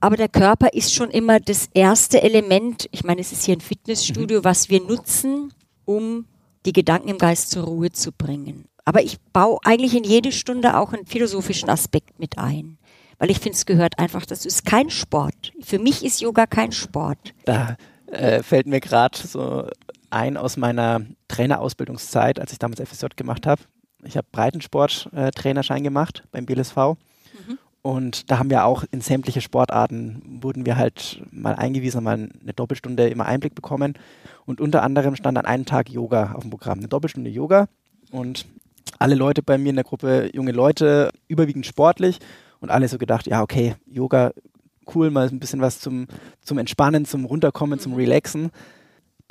Aber 0.00 0.16
der 0.16 0.28
Körper 0.28 0.72
ist 0.72 0.92
schon 0.92 1.10
immer 1.10 1.38
das 1.38 1.68
erste 1.74 2.22
Element. 2.22 2.88
Ich 2.90 3.04
meine, 3.04 3.20
es 3.20 3.30
ist 3.30 3.44
hier 3.44 3.56
ein 3.56 3.60
Fitnessstudio, 3.60 4.40
mhm. 4.40 4.44
was 4.44 4.68
wir 4.68 4.80
nutzen, 4.80 5.52
um 5.84 6.26
die 6.66 6.72
Gedanken 6.72 7.08
im 7.08 7.18
Geist 7.18 7.50
zur 7.50 7.64
Ruhe 7.64 7.92
zu 7.92 8.12
bringen. 8.12 8.66
Aber 8.84 9.02
ich 9.02 9.18
baue 9.32 9.58
eigentlich 9.64 9.96
in 9.96 10.04
jede 10.04 10.32
Stunde 10.32 10.76
auch 10.76 10.92
einen 10.92 11.06
philosophischen 11.06 11.70
Aspekt 11.70 12.18
mit 12.18 12.38
ein. 12.38 12.78
Weil 13.18 13.30
ich 13.30 13.38
finde, 13.38 13.56
es 13.56 13.66
gehört 13.66 14.00
einfach, 14.00 14.26
das 14.26 14.44
ist 14.44 14.64
kein 14.64 14.90
Sport. 14.90 15.52
Für 15.60 15.78
mich 15.78 16.04
ist 16.04 16.20
Yoga 16.20 16.46
kein 16.46 16.72
Sport. 16.72 17.34
Da 17.44 17.76
äh, 18.06 18.42
fällt 18.42 18.66
mir 18.66 18.80
gerade 18.80 19.16
so 19.16 19.68
ein 20.10 20.36
aus 20.36 20.56
meiner 20.56 21.02
Trainerausbildungszeit, 21.28 22.40
als 22.40 22.52
ich 22.52 22.58
damals 22.58 22.80
FSJ 22.80 23.06
gemacht 23.14 23.46
habe. 23.46 23.62
Ich 24.04 24.16
habe 24.16 24.26
Breitensport-Trainerschein 24.32 25.82
gemacht 25.82 26.24
beim 26.32 26.46
BLSV. 26.46 26.76
Mhm. 26.76 27.58
Und 27.82 28.30
da 28.30 28.38
haben 28.38 28.50
wir 28.50 28.64
auch 28.64 28.84
in 28.90 29.00
sämtliche 29.00 29.40
Sportarten, 29.40 30.38
wurden 30.40 30.66
wir 30.66 30.76
halt 30.76 31.22
mal 31.30 31.54
eingewiesen, 31.54 32.04
mal 32.04 32.14
eine 32.14 32.52
Doppelstunde 32.54 33.08
immer 33.08 33.26
Einblick 33.26 33.54
bekommen. 33.54 33.94
Und 34.46 34.60
unter 34.60 34.82
anderem 34.82 35.16
stand 35.16 35.38
an 35.38 35.46
einem 35.46 35.66
Tag 35.66 35.90
Yoga 35.90 36.32
auf 36.32 36.42
dem 36.42 36.50
Programm. 36.50 36.78
Eine 36.78 36.88
Doppelstunde 36.88 37.30
Yoga. 37.30 37.66
Und 38.10 38.46
alle 38.98 39.14
Leute 39.14 39.42
bei 39.42 39.58
mir 39.58 39.70
in 39.70 39.76
der 39.76 39.84
Gruppe, 39.84 40.30
junge 40.32 40.52
Leute, 40.52 41.10
überwiegend 41.26 41.66
sportlich. 41.66 42.18
Und 42.60 42.70
alle 42.70 42.86
so 42.86 42.98
gedacht, 42.98 43.26
ja, 43.26 43.42
okay, 43.42 43.74
Yoga, 43.86 44.32
cool, 44.94 45.10
mal 45.10 45.28
ein 45.28 45.40
bisschen 45.40 45.60
was 45.60 45.80
zum, 45.80 46.06
zum 46.40 46.58
Entspannen, 46.58 47.04
zum 47.04 47.24
Runterkommen, 47.24 47.80
zum 47.80 47.92
mhm. 47.92 47.98
Relaxen 47.98 48.50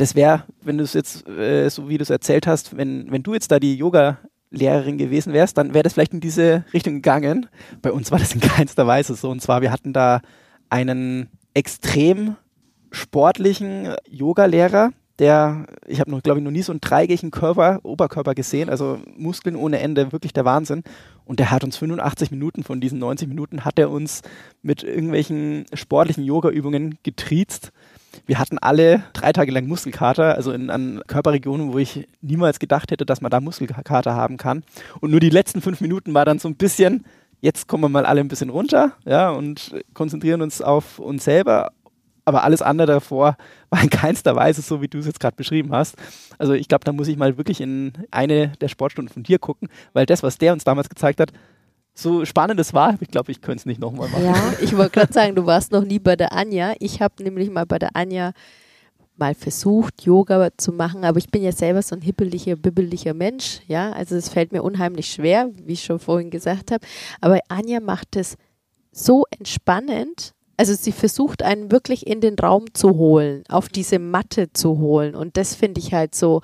das 0.02 0.16
wäre, 0.16 0.44
wenn 0.64 0.80
du 0.80 0.84
es 0.84 0.94
jetzt, 0.94 1.28
äh, 1.28 1.70
so 1.70 1.88
wie 1.88 1.98
du 1.98 2.02
es 2.02 2.10
erzählt 2.10 2.48
hast, 2.48 2.76
wenn, 2.76 3.12
wenn 3.12 3.22
du 3.22 3.34
jetzt 3.36 3.52
da 3.52 3.60
die 3.60 3.78
Yoga-Lehrerin 4.52 4.98
gewesen 4.98 5.34
wärst, 5.34 5.58
dann 5.58 5.74
wäre 5.74 5.84
das 5.84 5.94
vielleicht 5.94 6.14
in 6.14 6.20
diese 6.20 6.66
Richtung 6.74 6.96
gegangen. 6.96 7.48
Bei 7.82 7.92
uns 7.92 8.12
war 8.12 8.20
das 8.20 8.34
in 8.34 8.42
keinster 8.42 8.88
Weise 8.88 9.16
so. 9.16 9.30
Und 9.30 9.42
zwar, 9.42 9.62
wir 9.62 9.72
hatten 9.72 9.94
da 9.94 10.22
einen 10.70 11.30
extrem 11.54 12.36
sportlichen 12.92 13.96
Yoga-Lehrer, 14.10 14.92
der, 15.20 15.68
ich 15.86 16.00
habe 16.00 16.10
noch, 16.10 16.24
glaube 16.24 16.40
ich, 16.40 16.44
noch 16.44 16.52
nie 16.52 16.64
so 16.64 16.72
einen 16.72 16.82
dreieckigen 16.82 17.30
Körper, 17.30 17.80
Oberkörper 17.84 18.34
gesehen, 18.34 18.70
also 18.70 19.00
Muskeln 19.18 19.56
ohne 19.56 19.80
Ende, 19.80 20.12
wirklich 20.12 20.34
der 20.34 20.46
Wahnsinn. 20.46 20.84
Und 21.26 21.40
der 21.40 21.52
hat 21.52 21.64
uns 21.64 21.78
85 21.78 22.32
Minuten 22.32 22.64
von 22.64 22.82
diesen 22.82 22.98
90 22.98 23.28
Minuten, 23.28 23.64
hat 23.64 23.78
er 23.78 23.92
uns 23.92 24.24
mit 24.64 24.84
irgendwelchen 24.84 25.66
sportlichen 25.74 26.24
Yoga-Übungen 26.24 26.98
getriezt 27.04 27.72
wir 28.26 28.40
hatten 28.40 28.58
alle 28.58 29.04
drei 29.14 29.32
Tage 29.34 29.52
lang 29.52 29.68
Muskelkater, 29.68 30.36
also 30.36 30.52
in, 30.52 30.70
an 30.70 31.02
Körperregionen, 31.08 31.74
wo 31.74 31.78
ich 31.78 32.08
niemals 32.22 32.60
gedacht 32.60 32.92
hätte, 32.92 33.06
dass 33.06 33.22
man 33.22 33.32
da 33.32 33.40
Muskelkater 33.40 34.16
haben 34.16 34.38
kann. 34.38 34.64
Und 35.00 35.12
nur 35.12 35.20
die 35.20 35.30
letzten 35.30 35.62
fünf 35.62 35.82
Minuten 35.82 36.14
war 36.14 36.26
dann 36.26 36.40
so 36.40 36.48
ein 36.48 36.56
bisschen, 36.56 37.06
jetzt 37.40 37.68
kommen 37.68 37.84
wir 37.84 37.90
mal 37.90 38.06
alle 38.06 38.22
ein 38.22 38.28
bisschen 38.28 38.50
runter, 38.50 38.94
ja, 39.06 39.30
und 39.30 39.74
konzentrieren 39.94 40.42
uns 40.42 40.62
auf 40.62 41.00
uns 41.00 41.24
selber. 41.24 41.72
aber 42.26 42.44
alles 42.44 42.62
andere 42.62 42.88
davor 42.88 43.38
war 43.70 43.84
in 43.84 43.90
keinster 43.90 44.36
Weise 44.36 44.62
so, 44.62 44.82
wie 44.82 44.88
du 44.88 45.00
es 45.00 45.06
jetzt 45.06 45.20
gerade 45.20 45.36
beschrieben 45.36 45.72
hast. 45.74 45.96
Also 46.38 46.54
ich 46.54 46.68
glaube, 46.68 46.86
da 46.86 46.92
muss 46.92 47.08
ich 47.08 47.18
mal 47.18 47.38
wirklich 47.38 47.62
in 47.62 47.94
eine 48.12 48.50
der 48.62 48.68
Sportstunden 48.68 49.14
von 49.14 49.24
dir 49.24 49.40
gucken, 49.40 49.70
weil 49.94 50.06
das, 50.06 50.24
was 50.24 50.38
der 50.38 50.54
uns 50.54 50.64
damals 50.64 50.90
gezeigt 50.90 51.20
hat, 51.20 51.32
so 51.94 52.26
spannend 52.26 52.60
es 52.60 52.74
war, 52.74 52.98
ich 53.00 53.10
glaube, 53.10 53.32
ich 53.32 53.42
könnte 53.42 53.60
es 53.60 53.66
nicht 53.66 53.80
nochmal 53.80 54.10
machen. 54.10 54.26
Ja, 54.26 54.54
ich 54.62 54.76
wollte 54.76 54.92
gerade 54.92 55.14
sagen, 55.14 55.36
du 55.36 55.46
warst 55.46 55.72
noch 55.72 55.84
nie 55.84 56.00
bei 56.00 56.16
der 56.16 56.32
Anja. 56.32 56.74
Ich 56.80 57.02
habe 57.02 57.24
nämlich 57.24 57.50
mal 57.50 57.66
bei 57.66 57.80
der 57.80 57.96
Anja 57.96 58.32
mal 59.18 59.36
versucht, 59.36 60.02
Yoga 60.04 60.50
zu 60.58 60.72
machen, 60.72 61.04
aber 61.06 61.20
ich 61.20 61.30
bin 61.30 61.44
ja 61.44 61.52
selber 61.52 61.82
so 61.82 61.96
ein 61.96 62.02
hippeliger, 62.02 62.56
bibbeliger 62.56 63.14
Mensch, 63.14 63.60
ja, 63.68 63.92
also 63.92 64.16
es 64.16 64.30
fällt 64.30 64.52
mir 64.52 64.64
unheimlich 64.64 65.12
schwer, 65.12 65.52
wie 65.64 65.74
ich 65.74 65.84
schon 65.84 66.00
vorhin 66.00 66.32
gesagt 66.32 66.72
habe, 66.72 66.84
aber 67.20 67.40
Anja 67.48 67.80
macht 67.82 68.16
es 68.16 68.36
so 68.92 69.26
entspannend, 69.30 70.34
also 70.58 70.74
sie 70.74 70.92
versucht 70.92 71.44
einen 71.44 71.72
wirklich 71.72 72.08
in 72.08 72.20
den 72.20 72.36
Raum 72.36 72.74
zu 72.74 72.98
holen, 72.98 73.44
auf 73.50 73.70
diese 73.70 73.98
Matte 74.00 74.54
zu 74.54 74.78
holen. 74.78 75.16
Und 75.16 75.36
das 75.36 75.56
finde 75.56 75.80
ich 75.80 75.94
halt 75.94 76.14
so, 76.14 76.42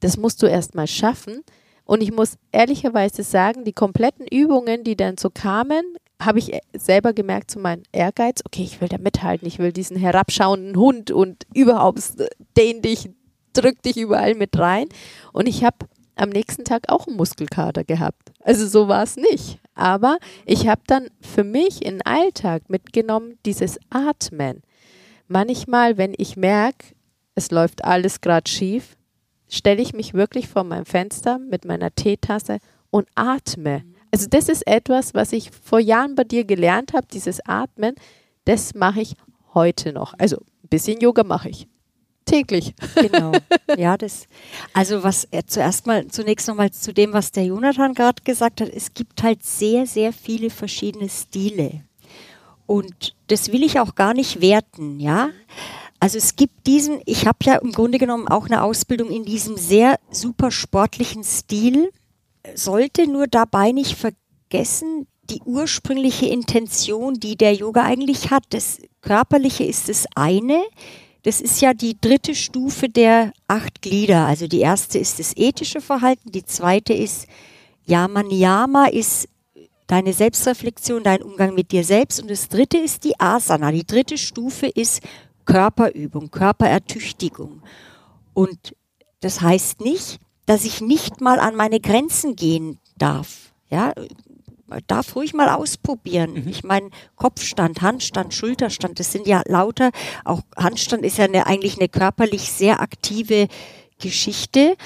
das 0.00 0.16
musst 0.16 0.42
du 0.42 0.46
erst 0.46 0.74
mal 0.74 0.88
schaffen 0.88 1.44
und 1.90 2.04
ich 2.04 2.12
muss 2.12 2.36
ehrlicherweise 2.52 3.24
sagen, 3.24 3.64
die 3.64 3.72
kompletten 3.72 4.24
Übungen, 4.24 4.84
die 4.84 4.94
dann 4.94 5.18
so 5.18 5.28
kamen, 5.28 5.82
habe 6.22 6.38
ich 6.38 6.52
selber 6.72 7.12
gemerkt 7.12 7.50
zu 7.50 7.58
meinem 7.58 7.82
Ehrgeiz, 7.90 8.42
okay, 8.46 8.62
ich 8.62 8.80
will 8.80 8.86
da 8.86 8.96
mithalten, 8.98 9.48
ich 9.48 9.58
will 9.58 9.72
diesen 9.72 9.96
herabschauenden 9.96 10.76
Hund 10.76 11.10
und 11.10 11.48
überhaupt 11.52 12.00
dehn 12.56 12.80
dich, 12.80 13.10
drück 13.54 13.82
dich 13.82 13.96
überall 13.96 14.36
mit 14.36 14.56
rein. 14.56 14.86
Und 15.32 15.48
ich 15.48 15.64
habe 15.64 15.78
am 16.14 16.28
nächsten 16.28 16.64
Tag 16.64 16.84
auch 16.90 17.08
einen 17.08 17.16
Muskelkater 17.16 17.82
gehabt. 17.82 18.30
Also 18.44 18.68
so 18.68 18.86
war 18.86 19.02
es 19.02 19.16
nicht. 19.16 19.58
Aber 19.74 20.18
ich 20.46 20.68
habe 20.68 20.82
dann 20.86 21.08
für 21.20 21.42
mich 21.42 21.84
in 21.84 21.94
den 21.94 22.02
Alltag 22.02 22.70
mitgenommen, 22.70 23.36
dieses 23.44 23.80
Atmen. 23.90 24.62
Manchmal, 25.26 25.98
wenn 25.98 26.14
ich 26.16 26.36
merke, 26.36 26.94
es 27.34 27.50
läuft 27.50 27.84
alles 27.84 28.20
gerade 28.20 28.48
schief, 28.48 28.96
stelle 29.50 29.82
ich 29.82 29.92
mich 29.92 30.14
wirklich 30.14 30.48
vor 30.48 30.64
meinem 30.64 30.86
Fenster 30.86 31.38
mit 31.38 31.64
meiner 31.64 31.94
Teetasse 31.94 32.58
und 32.90 33.06
atme. 33.14 33.84
Also 34.10 34.26
das 34.28 34.48
ist 34.48 34.66
etwas, 34.66 35.14
was 35.14 35.32
ich 35.32 35.50
vor 35.50 35.78
Jahren 35.78 36.14
bei 36.14 36.24
dir 36.24 36.44
gelernt 36.44 36.92
habe, 36.94 37.06
dieses 37.12 37.44
Atmen, 37.46 37.94
das 38.44 38.74
mache 38.74 39.02
ich 39.02 39.14
heute 39.54 39.92
noch. 39.92 40.14
Also 40.18 40.38
ein 40.38 40.68
bisschen 40.68 41.00
Yoga 41.00 41.24
mache 41.24 41.50
ich. 41.50 41.68
Täglich. 42.24 42.74
Genau. 42.94 43.32
Ja, 43.78 43.96
das. 43.96 44.26
Also 44.72 45.04
was 45.04 45.24
er 45.30 45.46
zuerst 45.46 45.86
mal, 45.86 46.08
zunächst 46.08 46.48
nochmal 46.48 46.72
zu 46.72 46.92
dem, 46.92 47.12
was 47.12 47.30
der 47.30 47.44
Jonathan 47.44 47.94
gerade 47.94 48.20
gesagt 48.24 48.60
hat. 48.60 48.68
Es 48.68 48.94
gibt 48.94 49.22
halt 49.22 49.44
sehr, 49.44 49.86
sehr 49.86 50.12
viele 50.12 50.50
verschiedene 50.50 51.08
Stile. 51.08 51.82
Und 52.66 53.14
das 53.28 53.52
will 53.52 53.62
ich 53.62 53.78
auch 53.78 53.94
gar 53.94 54.12
nicht 54.12 54.40
werten, 54.40 54.98
ja. 54.98 55.30
Also 56.00 56.16
es 56.16 56.34
gibt 56.34 56.66
diesen, 56.66 57.00
ich 57.04 57.26
habe 57.26 57.38
ja 57.44 57.56
im 57.56 57.72
Grunde 57.72 57.98
genommen 57.98 58.26
auch 58.26 58.46
eine 58.46 58.62
Ausbildung 58.62 59.10
in 59.10 59.24
diesem 59.26 59.58
sehr 59.58 59.98
super 60.10 60.50
sportlichen 60.50 61.22
Stil, 61.24 61.90
sollte 62.54 63.06
nur 63.06 63.26
dabei 63.26 63.72
nicht 63.72 63.96
vergessen, 63.98 65.06
die 65.28 65.42
ursprüngliche 65.44 66.26
Intention, 66.26 67.14
die 67.14 67.36
der 67.36 67.54
Yoga 67.54 67.82
eigentlich 67.82 68.30
hat. 68.30 68.44
Das 68.50 68.78
Körperliche 69.02 69.64
ist 69.64 69.90
das 69.90 70.06
eine. 70.16 70.62
Das 71.22 71.42
ist 71.42 71.60
ja 71.60 71.74
die 71.74 72.00
dritte 72.00 72.34
Stufe 72.34 72.88
der 72.88 73.32
acht 73.46 73.82
Glieder. 73.82 74.26
Also 74.26 74.46
die 74.46 74.60
erste 74.60 74.98
ist 74.98 75.18
das 75.18 75.36
ethische 75.36 75.82
Verhalten, 75.82 76.32
die 76.32 76.44
zweite 76.44 76.94
ist 76.94 77.26
Yama 77.84 78.22
Niyama, 78.22 78.86
ist 78.86 79.28
deine 79.86 80.12
Selbstreflexion, 80.12 81.02
dein 81.02 81.22
Umgang 81.22 81.54
mit 81.54 81.72
dir 81.72 81.84
selbst. 81.84 82.22
Und 82.22 82.30
das 82.30 82.48
dritte 82.48 82.78
ist 82.78 83.04
die 83.04 83.18
Asana. 83.20 83.70
Die 83.70 83.86
dritte 83.86 84.16
Stufe 84.16 84.66
ist 84.66 85.02
Körperübung, 85.50 86.30
Körperertüchtigung. 86.30 87.62
Und 88.34 88.76
das 89.20 89.40
heißt 89.40 89.80
nicht, 89.80 90.20
dass 90.46 90.64
ich 90.64 90.80
nicht 90.80 91.20
mal 91.20 91.40
an 91.40 91.56
meine 91.56 91.80
Grenzen 91.80 92.36
gehen 92.36 92.78
darf. 92.96 93.52
Ja, 93.68 93.92
darf 94.86 95.16
ruhig 95.16 95.34
mal 95.34 95.48
ausprobieren. 95.48 96.34
Mhm. 96.34 96.48
Ich 96.48 96.64
meine, 96.64 96.90
Kopfstand, 97.16 97.82
Handstand, 97.82 98.32
Schulterstand, 98.32 99.00
das 99.00 99.10
sind 99.12 99.26
ja 99.26 99.42
lauter, 99.46 99.90
auch 100.24 100.42
Handstand 100.56 101.04
ist 101.04 101.18
ja 101.18 101.24
eine, 101.24 101.46
eigentlich 101.46 101.78
eine 101.78 101.88
körperlich 101.88 102.50
sehr 102.52 102.80
aktive 102.80 103.48
Geschichte. 103.98 104.76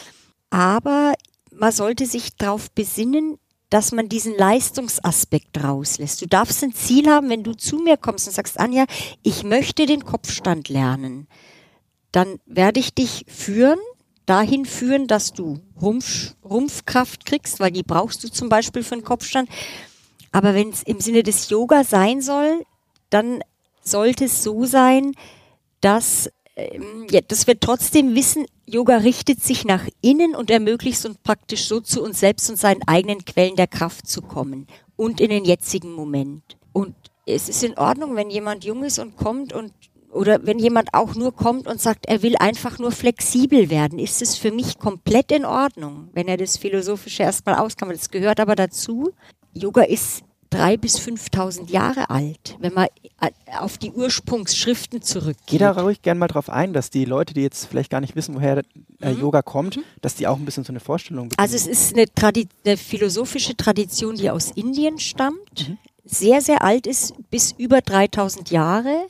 Aber 0.51 1.15
man 1.53 1.73
sollte 1.73 2.07
sich 2.07 2.37
darauf 2.37 2.71
besinnen, 2.71 3.39
dass 3.75 3.91
man 3.91 4.09
diesen 4.09 4.39
Leistungsaspekt 4.39 5.65
rauslässt. 5.65 6.23
Du 6.23 6.27
darfst 6.27 6.63
ein 6.63 6.73
Ziel 6.73 7.11
haben, 7.11 7.29
wenn 7.29 7.43
du 7.43 7.55
zu 7.55 7.79
mir 7.79 7.97
kommst 7.97 8.29
und 8.29 8.33
sagst, 8.33 8.61
Anja, 8.61 8.85
ich 9.25 9.43
möchte 9.43 9.85
den 9.87 10.05
Kopfstand 10.05 10.69
lernen, 10.69 11.27
dann 12.13 12.39
werde 12.47 12.79
ich 12.79 12.95
dich 12.95 13.25
führen, 13.27 13.81
dahin 14.27 14.65
führen, 14.65 15.09
dass 15.09 15.33
du 15.33 15.59
Rumpf, 15.83 16.37
Rumpfkraft 16.45 17.27
kriegst, 17.27 17.59
weil 17.59 17.73
die 17.73 17.83
brauchst 17.83 18.23
du 18.23 18.29
zum 18.31 18.49
Beispiel 18.49 18.85
für 18.85 18.95
den 18.95 19.03
Kopfstand. 19.03 19.51
Aber 20.31 20.55
wenn 20.55 20.71
es 20.71 20.85
im 20.85 21.01
Sinne 21.01 21.25
des 21.25 21.51
Yoga 21.51 21.83
sein 21.83 22.23
soll, 22.23 22.65
dann 23.11 23.41
sollte 23.83 24.27
es 24.27 24.45
so 24.45 24.67
sein, 24.67 25.17
dass 25.81 26.31
ja, 27.11 27.21
dass 27.21 27.47
wir 27.47 27.59
trotzdem 27.59 28.15
wissen, 28.15 28.47
Yoga 28.67 28.99
richtet 28.99 29.43
sich 29.43 29.65
nach 29.65 29.87
innen 30.01 30.35
und 30.35 30.51
ermöglicht 30.51 31.05
uns 31.05 31.19
praktisch 31.19 31.67
so 31.67 31.81
zu 31.81 32.03
uns 32.03 32.21
selbst 32.21 32.49
und 32.49 32.57
seinen 32.57 32.83
eigenen 32.87 33.25
Quellen 33.25 33.57
der 33.57 33.67
Kraft 33.67 34.07
zu 34.07 34.23
kommen 34.23 34.67
und 34.97 35.21
in 35.21 35.31
den 35.31 35.45
jetzigen 35.45 35.93
Moment. 35.93 36.57
Und 36.73 36.95
es 37.27 37.49
ist 37.49 37.65
in 37.65 37.77
Ordnung, 37.77 38.17
wenn 38.17 38.31
jemand 38.31 38.65
jung 38.65 38.85
ist 38.85 38.99
und 38.99 39.17
kommt 39.17 39.53
und 39.53 39.73
oder 40.13 40.47
wenn 40.47 40.61
jemand 40.61 40.95
auch 40.95 41.17
nur 41.17 41.35
kommt 41.35 41.67
und 41.67 41.81
sagt, 41.81 42.07
er 42.07 42.23
will 42.23 42.37
einfach 42.37 42.79
nur 42.79 42.93
flexibel 42.93 43.69
werden, 43.69 43.99
ist 43.99 44.23
es 44.23 44.37
für 44.37 44.53
mich 44.53 44.79
komplett 44.79 45.33
in 45.33 45.45
Ordnung, 45.45 46.09
wenn 46.13 46.29
er 46.29 46.37
das 46.37 46.57
Philosophische 46.57 47.25
erstmal 47.25 47.57
auskam. 47.57 47.89
Das 47.91 48.09
gehört 48.11 48.39
aber 48.39 48.55
dazu. 48.55 49.11
Yoga 49.53 49.83
ist 49.83 50.23
drei 50.55 50.77
bis 50.77 50.99
5.000 50.99 51.71
Jahre 51.71 52.11
alt, 52.11 52.57
wenn 52.61 52.73
man 52.73 52.87
äh, 53.21 53.31
auf 53.59 53.77
die 53.79 53.91
Ursprungsschriften 53.91 55.03
zurückgeht. 55.03 55.47
Geh 55.47 55.59
da 55.59 55.73
ruhig 55.73 56.03
gerne 56.03 56.21
mal 56.21 56.29
drauf 56.29 56.49
ein, 56.49 56.73
dass 56.73 56.91
die 56.91 57.05
Leute, 57.05 57.35
die 57.35 57.43
jetzt 57.43 57.67
vielleicht 57.67 57.91
gar 57.91 58.01
nicht 58.01 58.15
wissen, 58.15 58.35
woher 58.35 58.63
äh, 59.01 59.13
mhm. 59.13 59.21
Yoga 59.21 59.43
kommt, 59.43 59.77
mhm. 59.79 59.85
dass 60.01 60.15
die 60.15 60.27
auch 60.27 60.39
ein 60.39 60.45
bisschen 60.45 60.65
so 60.65 60.73
eine 60.73 60.81
Vorstellung 60.81 61.29
bekommen. 61.29 61.45
Also 61.45 61.57
es 61.57 61.67
ist 61.67 61.95
eine, 61.95 62.07
Tradi 62.07 62.49
eine 62.65 62.77
philosophische 62.77 63.57
Tradition, 63.57 64.17
die 64.17 64.31
aus 64.31 64.53
Indien 64.53 64.99
stammt, 64.99 65.69
mhm. 65.69 65.79
sehr, 66.05 66.41
sehr 66.41 66.63
alt 66.63 66.87
ist, 66.87 67.15
bis 67.31 67.53
über 67.53 67.81
3000 67.81 68.51
Jahre, 68.51 69.07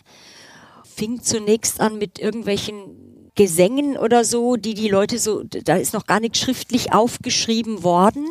fing 0.85 1.23
zunächst 1.23 1.81
an 1.81 1.99
mit 1.99 2.19
irgendwelchen 2.19 3.31
Gesängen 3.35 3.97
oder 3.97 4.25
so, 4.25 4.57
die 4.57 4.75
die 4.75 4.89
Leute 4.89 5.19
so, 5.19 5.43
da 5.43 5.77
ist 5.77 5.93
noch 5.93 6.07
gar 6.07 6.21
nichts 6.21 6.39
schriftlich 6.39 6.93
aufgeschrieben 6.93 7.83
worden. 7.83 8.27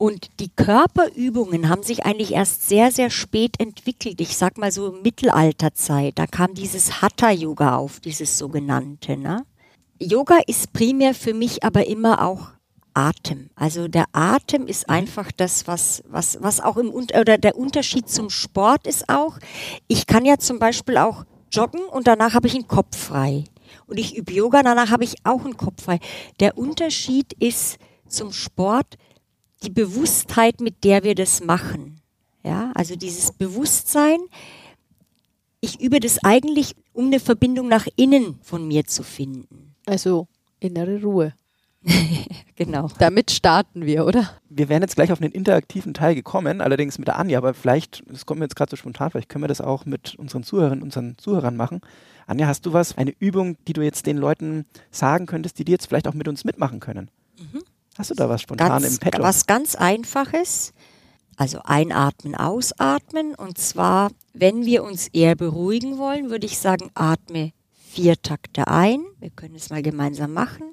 Und 0.00 0.40
die 0.40 0.48
Körperübungen 0.48 1.68
haben 1.68 1.82
sich 1.82 2.06
eigentlich 2.06 2.32
erst 2.32 2.66
sehr, 2.66 2.90
sehr 2.90 3.10
spät 3.10 3.60
entwickelt. 3.60 4.18
Ich 4.22 4.34
sag 4.34 4.56
mal 4.56 4.72
so 4.72 4.92
Mittelalterzeit. 4.92 6.18
Da 6.18 6.26
kam 6.26 6.54
dieses 6.54 7.02
Hatha-Yoga 7.02 7.76
auf, 7.76 8.00
dieses 8.00 8.38
sogenannte. 8.38 9.18
Ne? 9.18 9.44
Yoga 9.98 10.38
ist 10.46 10.72
primär 10.72 11.12
für 11.12 11.34
mich 11.34 11.64
aber 11.64 11.86
immer 11.86 12.24
auch 12.24 12.52
Atem. 12.94 13.50
Also 13.56 13.88
der 13.88 14.06
Atem 14.12 14.66
ist 14.68 14.88
mhm. 14.88 14.94
einfach 14.94 15.30
das, 15.32 15.66
was, 15.66 16.02
was, 16.08 16.38
was 16.40 16.60
auch 16.60 16.78
im 16.78 16.90
oder 16.92 17.36
der 17.36 17.58
Unterschied 17.58 18.08
zum 18.08 18.30
Sport 18.30 18.86
ist 18.86 19.06
auch. 19.10 19.38
Ich 19.86 20.06
kann 20.06 20.24
ja 20.24 20.38
zum 20.38 20.58
Beispiel 20.58 20.96
auch 20.96 21.26
joggen 21.52 21.82
und 21.82 22.06
danach 22.06 22.32
habe 22.32 22.46
ich 22.46 22.54
einen 22.54 22.68
Kopf 22.68 22.96
frei. 22.96 23.44
Und 23.86 23.98
ich 23.98 24.16
übe 24.16 24.32
Yoga, 24.32 24.62
danach 24.62 24.88
habe 24.88 25.04
ich 25.04 25.16
auch 25.24 25.44
einen 25.44 25.58
Kopf 25.58 25.84
frei. 25.84 26.00
Der 26.40 26.56
Unterschied 26.56 27.34
ist 27.34 27.76
zum 28.08 28.32
Sport, 28.32 28.96
die 29.62 29.70
Bewusstheit, 29.70 30.60
mit 30.60 30.84
der 30.84 31.04
wir 31.04 31.14
das 31.14 31.42
machen. 31.42 32.00
Ja, 32.42 32.72
also 32.74 32.96
dieses 32.96 33.32
Bewusstsein, 33.32 34.18
ich 35.60 35.80
übe 35.80 36.00
das 36.00 36.24
eigentlich, 36.24 36.74
um 36.92 37.06
eine 37.06 37.20
Verbindung 37.20 37.68
nach 37.68 37.86
innen 37.96 38.38
von 38.42 38.66
mir 38.66 38.86
zu 38.86 39.02
finden. 39.02 39.74
Also 39.86 40.26
innere 40.58 41.02
Ruhe. 41.02 41.34
genau. 42.56 42.88
Damit 42.98 43.30
starten 43.30 43.86
wir, 43.86 44.06
oder? 44.06 44.30
Wir 44.48 44.68
wären 44.68 44.82
jetzt 44.82 44.96
gleich 44.96 45.12
auf 45.12 45.20
einen 45.20 45.32
interaktiven 45.32 45.94
Teil 45.94 46.14
gekommen, 46.14 46.60
allerdings 46.60 46.98
mit 46.98 47.08
der 47.08 47.18
Anja, 47.18 47.38
aber 47.38 47.54
vielleicht, 47.54 48.02
das 48.06 48.26
kommt 48.26 48.40
mir 48.40 48.44
jetzt 48.44 48.56
gerade 48.56 48.70
so 48.70 48.76
spontan, 48.76 49.10
vielleicht 49.10 49.28
können 49.28 49.44
wir 49.44 49.48
das 49.48 49.60
auch 49.60 49.86
mit 49.86 50.14
unseren 50.16 50.42
Zuhörerinnen, 50.42 50.82
unseren 50.82 51.16
Zuhörern 51.16 51.56
machen. 51.56 51.80
Anja, 52.26 52.46
hast 52.46 52.66
du 52.66 52.72
was, 52.72 52.98
eine 52.98 53.14
Übung, 53.18 53.56
die 53.66 53.72
du 53.72 53.82
jetzt 53.82 54.06
den 54.06 54.18
Leuten 54.18 54.66
sagen 54.90 55.26
könntest, 55.26 55.58
die 55.58 55.64
die 55.64 55.72
jetzt 55.72 55.86
vielleicht 55.86 56.06
auch 56.06 56.14
mit 56.14 56.28
uns 56.28 56.44
mitmachen 56.44 56.80
können? 56.80 57.10
Mhm. 57.38 57.62
Hast 58.00 58.08
du 58.08 58.14
da 58.14 58.30
was 58.30 58.40
spontan 58.40 58.80
ganz, 58.80 58.94
im 58.94 58.98
Petto? 58.98 59.22
Was 59.22 59.44
ganz 59.44 59.74
Einfaches. 59.74 60.72
Also 61.36 61.60
einatmen, 61.64 62.34
ausatmen. 62.34 63.34
Und 63.34 63.58
zwar, 63.58 64.10
wenn 64.32 64.64
wir 64.64 64.84
uns 64.84 65.08
eher 65.08 65.36
beruhigen 65.36 65.98
wollen, 65.98 66.30
würde 66.30 66.46
ich 66.46 66.58
sagen, 66.58 66.90
atme 66.94 67.52
vier 67.78 68.20
Takte 68.22 68.68
ein. 68.68 69.04
Wir 69.18 69.28
können 69.28 69.54
es 69.54 69.68
mal 69.68 69.82
gemeinsam 69.82 70.32
machen. 70.32 70.72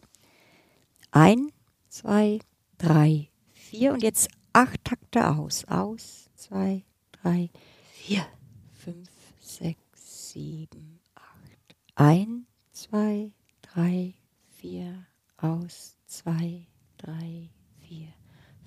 Ein, 1.12 1.50
zwei, 1.90 2.40
drei, 2.78 3.28
vier. 3.52 3.92
Und 3.92 4.04
jetzt 4.04 4.30
acht 4.54 4.86
Takte 4.86 5.30
aus. 5.30 5.66
Aus, 5.66 6.30
zwei, 6.34 6.86
drei, 7.12 7.50
vier, 7.92 8.26
fünf, 8.74 9.10
sechs, 9.42 10.32
sieben, 10.32 11.02
acht. 11.14 11.76
Ein, 11.96 12.46
zwei, 12.72 13.32
drei, 13.62 14.14
vier, 14.56 15.06
aus, 15.36 15.98
zwei, 16.06 16.68
drei, 16.98 17.50
vier, 17.88 18.08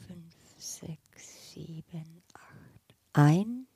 fünf, 0.06 0.34
sechs, 0.58 1.52
sieben, 1.52 2.22
acht. 2.32 2.94
Ein, 3.12 3.66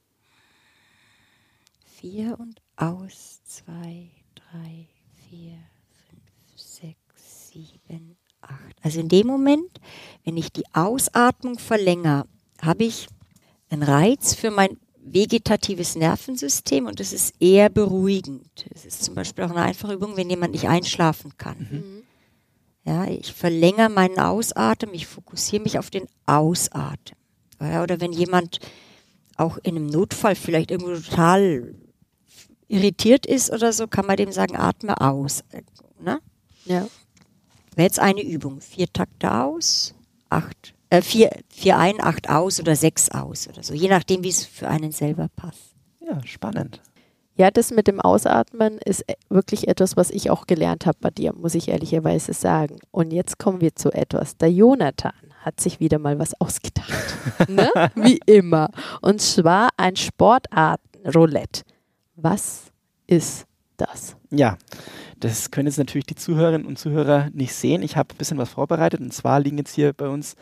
vier 1.84 2.38
und 2.38 2.60
aus, 2.76 3.40
zwei, 3.44 4.10
drei, 4.34 4.88
vier, 5.28 5.58
fünf, 6.08 6.22
sechs, 6.54 7.50
sieben, 7.50 8.16
acht. 8.40 8.76
Also 8.82 9.00
in 9.00 9.08
dem 9.08 9.26
Moment, 9.26 9.80
wenn 10.24 10.36
ich 10.36 10.52
die 10.52 10.64
Ausatmung 10.72 11.58
verlängere, 11.58 12.26
habe 12.60 12.84
ich 12.84 13.08
einen 13.70 13.82
Reiz 13.82 14.34
für 14.34 14.50
mein 14.50 14.78
vegetatives 15.04 15.96
Nervensystem 15.96 16.86
und 16.86 16.98
das 17.00 17.12
ist 17.12 17.34
eher 17.40 17.68
beruhigend. 17.68 18.66
Es 18.74 18.84
ist 18.84 19.04
zum 19.04 19.14
Beispiel 19.14 19.44
auch 19.44 19.50
eine 19.50 19.62
einfache 19.62 19.94
Übung, 19.94 20.16
wenn 20.16 20.30
jemand 20.30 20.52
nicht 20.52 20.68
einschlafen 20.68 21.36
kann. 21.36 21.58
Mhm. 21.58 22.03
Ja, 22.84 23.06
ich 23.06 23.32
verlängere 23.32 23.88
meinen 23.88 24.18
Ausatmen, 24.18 24.94
ich 24.94 25.06
fokussiere 25.06 25.62
mich 25.62 25.78
auf 25.78 25.90
den 25.90 26.06
Ausatmen. 26.26 27.18
Ja, 27.60 27.82
oder 27.82 28.00
wenn 28.00 28.12
jemand 28.12 28.60
auch 29.36 29.56
in 29.58 29.76
einem 29.76 29.86
Notfall 29.86 30.34
vielleicht 30.34 30.70
irgendwo 30.70 30.94
total 30.94 31.74
irritiert 32.68 33.26
ist 33.26 33.50
oder 33.50 33.72
so, 33.72 33.86
kann 33.86 34.06
man 34.06 34.16
dem 34.16 34.32
sagen, 34.32 34.56
atme 34.56 35.00
aus. 35.00 35.44
Ne? 36.00 36.20
Ja. 36.66 36.86
Wäre 37.74 37.86
jetzt 37.86 37.98
eine 37.98 38.22
Übung. 38.22 38.60
Vier 38.60 38.92
Takte 38.92 39.32
aus, 39.32 39.94
acht, 40.28 40.74
äh, 40.90 41.02
vier, 41.02 41.30
vier 41.48 41.78
ein, 41.78 42.00
acht 42.00 42.28
aus 42.28 42.60
oder 42.60 42.76
sechs 42.76 43.10
aus 43.10 43.48
oder 43.48 43.62
so, 43.62 43.74
je 43.74 43.88
nachdem, 43.88 44.22
wie 44.22 44.28
es 44.28 44.44
für 44.44 44.68
einen 44.68 44.92
selber 44.92 45.28
passt. 45.34 45.74
Ja, 46.00 46.24
spannend. 46.26 46.80
Ja, 47.36 47.50
das 47.50 47.72
mit 47.72 47.88
dem 47.88 48.00
Ausatmen 48.00 48.78
ist 48.78 49.02
e, 49.08 49.14
wirklich 49.28 49.66
etwas, 49.66 49.96
was 49.96 50.10
ich 50.10 50.30
auch 50.30 50.46
gelernt 50.46 50.86
habe 50.86 50.98
bei 51.00 51.10
dir, 51.10 51.32
muss 51.34 51.54
ich 51.54 51.68
ehrlicherweise 51.68 52.32
sagen. 52.32 52.78
Und 52.92 53.12
jetzt 53.12 53.38
kommen 53.38 53.60
wir 53.60 53.74
zu 53.74 53.92
etwas. 53.92 54.36
Der 54.36 54.52
Jonathan 54.52 55.12
hat 55.40 55.60
sich 55.60 55.80
wieder 55.80 55.98
mal 55.98 56.18
was 56.18 56.40
ausgedacht. 56.40 56.88
ne? 57.48 57.68
Wie 57.96 58.20
immer. 58.26 58.70
Und 59.02 59.20
zwar 59.20 59.70
ein 59.76 59.96
Sportartenroulette. 59.96 61.62
Was 62.16 62.66
ist 63.06 63.46
das? 63.76 64.16
Ja, 64.30 64.56
das 65.18 65.50
können 65.50 65.66
jetzt 65.66 65.78
natürlich 65.78 66.06
die 66.06 66.14
Zuhörerinnen 66.14 66.66
und 66.66 66.78
Zuhörer 66.78 67.30
nicht 67.32 67.54
sehen. 67.54 67.82
Ich 67.82 67.96
habe 67.96 68.14
ein 68.14 68.18
bisschen 68.18 68.38
was 68.38 68.50
vorbereitet 68.50 69.00
und 69.00 69.12
zwar 69.12 69.40
liegen 69.40 69.58
jetzt 69.58 69.74
hier 69.74 69.92
bei 69.92 70.08
uns 70.08 70.36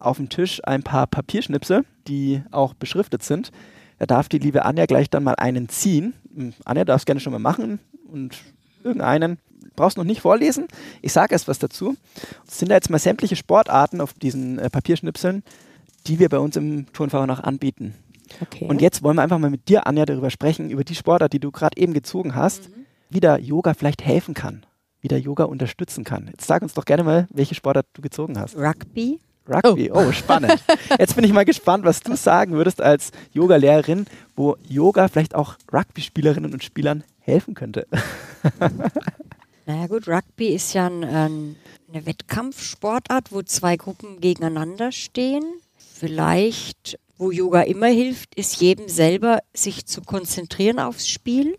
auf 0.00 0.16
dem 0.16 0.28
Tisch 0.28 0.60
ein 0.64 0.82
paar 0.82 1.06
Papierschnipsel, 1.06 1.84
die 2.08 2.42
auch 2.50 2.74
beschriftet 2.74 3.22
sind. 3.22 3.52
Da 3.98 4.06
darf 4.06 4.28
die 4.28 4.38
liebe 4.38 4.64
Anja 4.64 4.86
gleich 4.86 5.10
dann 5.10 5.22
mal 5.22 5.36
einen 5.36 5.68
ziehen. 5.68 6.14
Hm, 6.34 6.52
Anja 6.64 6.84
darf 6.84 7.02
es 7.02 7.06
gerne 7.06 7.20
schon 7.20 7.32
mal 7.32 7.38
machen 7.38 7.78
und 8.10 8.36
irgendeinen. 8.84 9.38
Brauchst 9.76 9.96
noch 9.96 10.04
nicht 10.04 10.20
vorlesen. 10.20 10.66
Ich 11.00 11.12
sage 11.12 11.32
erst 11.32 11.48
was 11.48 11.58
dazu. 11.58 11.96
Es 12.46 12.58
sind 12.58 12.68
da 12.70 12.74
jetzt 12.74 12.90
mal 12.90 12.98
sämtliche 12.98 13.36
Sportarten 13.36 14.00
auf 14.00 14.12
diesen 14.12 14.58
äh, 14.58 14.68
Papierschnipseln, 14.68 15.42
die 16.06 16.18
wir 16.18 16.28
bei 16.28 16.38
uns 16.38 16.56
im 16.56 16.92
Turnfahrer 16.92 17.26
noch 17.26 17.40
anbieten. 17.40 17.94
Okay. 18.40 18.66
Und 18.66 18.80
jetzt 18.80 19.02
wollen 19.02 19.16
wir 19.16 19.22
einfach 19.22 19.38
mal 19.38 19.50
mit 19.50 19.68
dir, 19.68 19.86
Anja, 19.86 20.04
darüber 20.04 20.30
sprechen, 20.30 20.70
über 20.70 20.84
die 20.84 20.94
Sportart, 20.94 21.32
die 21.32 21.40
du 21.40 21.50
gerade 21.50 21.80
eben 21.80 21.94
gezogen 21.94 22.34
hast, 22.34 22.70
mhm. 22.70 22.86
wie 23.10 23.20
der 23.20 23.38
Yoga 23.38 23.74
vielleicht 23.74 24.04
helfen 24.04 24.34
kann, 24.34 24.64
wie 25.00 25.08
der 25.08 25.20
Yoga 25.20 25.44
unterstützen 25.44 26.04
kann. 26.04 26.28
Jetzt 26.28 26.46
sag 26.46 26.62
uns 26.62 26.74
doch 26.74 26.84
gerne 26.84 27.04
mal, 27.04 27.26
welche 27.30 27.54
Sportart 27.54 27.86
du 27.92 28.02
gezogen 28.02 28.38
hast. 28.38 28.56
Rugby. 28.56 29.20
Rugby, 29.52 29.90
oh, 29.90 30.06
oh 30.08 30.12
spannend. 30.12 30.62
Jetzt 30.98 31.14
bin 31.14 31.24
ich 31.24 31.32
mal 31.32 31.44
gespannt, 31.44 31.84
was 31.84 32.00
du 32.00 32.16
sagen 32.16 32.52
würdest 32.52 32.80
als 32.80 33.10
Yoga-Lehrerin, 33.32 34.06
wo 34.36 34.56
Yoga 34.68 35.08
vielleicht 35.08 35.34
auch 35.34 35.56
Rugby-Spielerinnen 35.72 36.52
und 36.52 36.64
Spielern 36.64 37.04
helfen 37.20 37.54
könnte. 37.54 37.86
naja 39.66 39.86
gut, 39.86 40.08
Rugby 40.08 40.48
ist 40.48 40.72
ja 40.72 40.86
ein, 40.86 41.04
ein, 41.04 41.56
eine 41.92 42.06
Wettkampfsportart, 42.06 43.32
wo 43.32 43.42
zwei 43.42 43.76
Gruppen 43.76 44.20
gegeneinander 44.20 44.92
stehen. 44.92 45.44
Vielleicht 45.76 46.98
wo 47.22 47.30
Yoga 47.30 47.62
immer 47.62 47.86
hilft, 47.86 48.34
ist 48.34 48.60
jedem 48.60 48.88
selber, 48.88 49.38
sich 49.54 49.86
zu 49.86 50.02
konzentrieren 50.02 50.80
aufs 50.80 51.06
Spiel, 51.06 51.56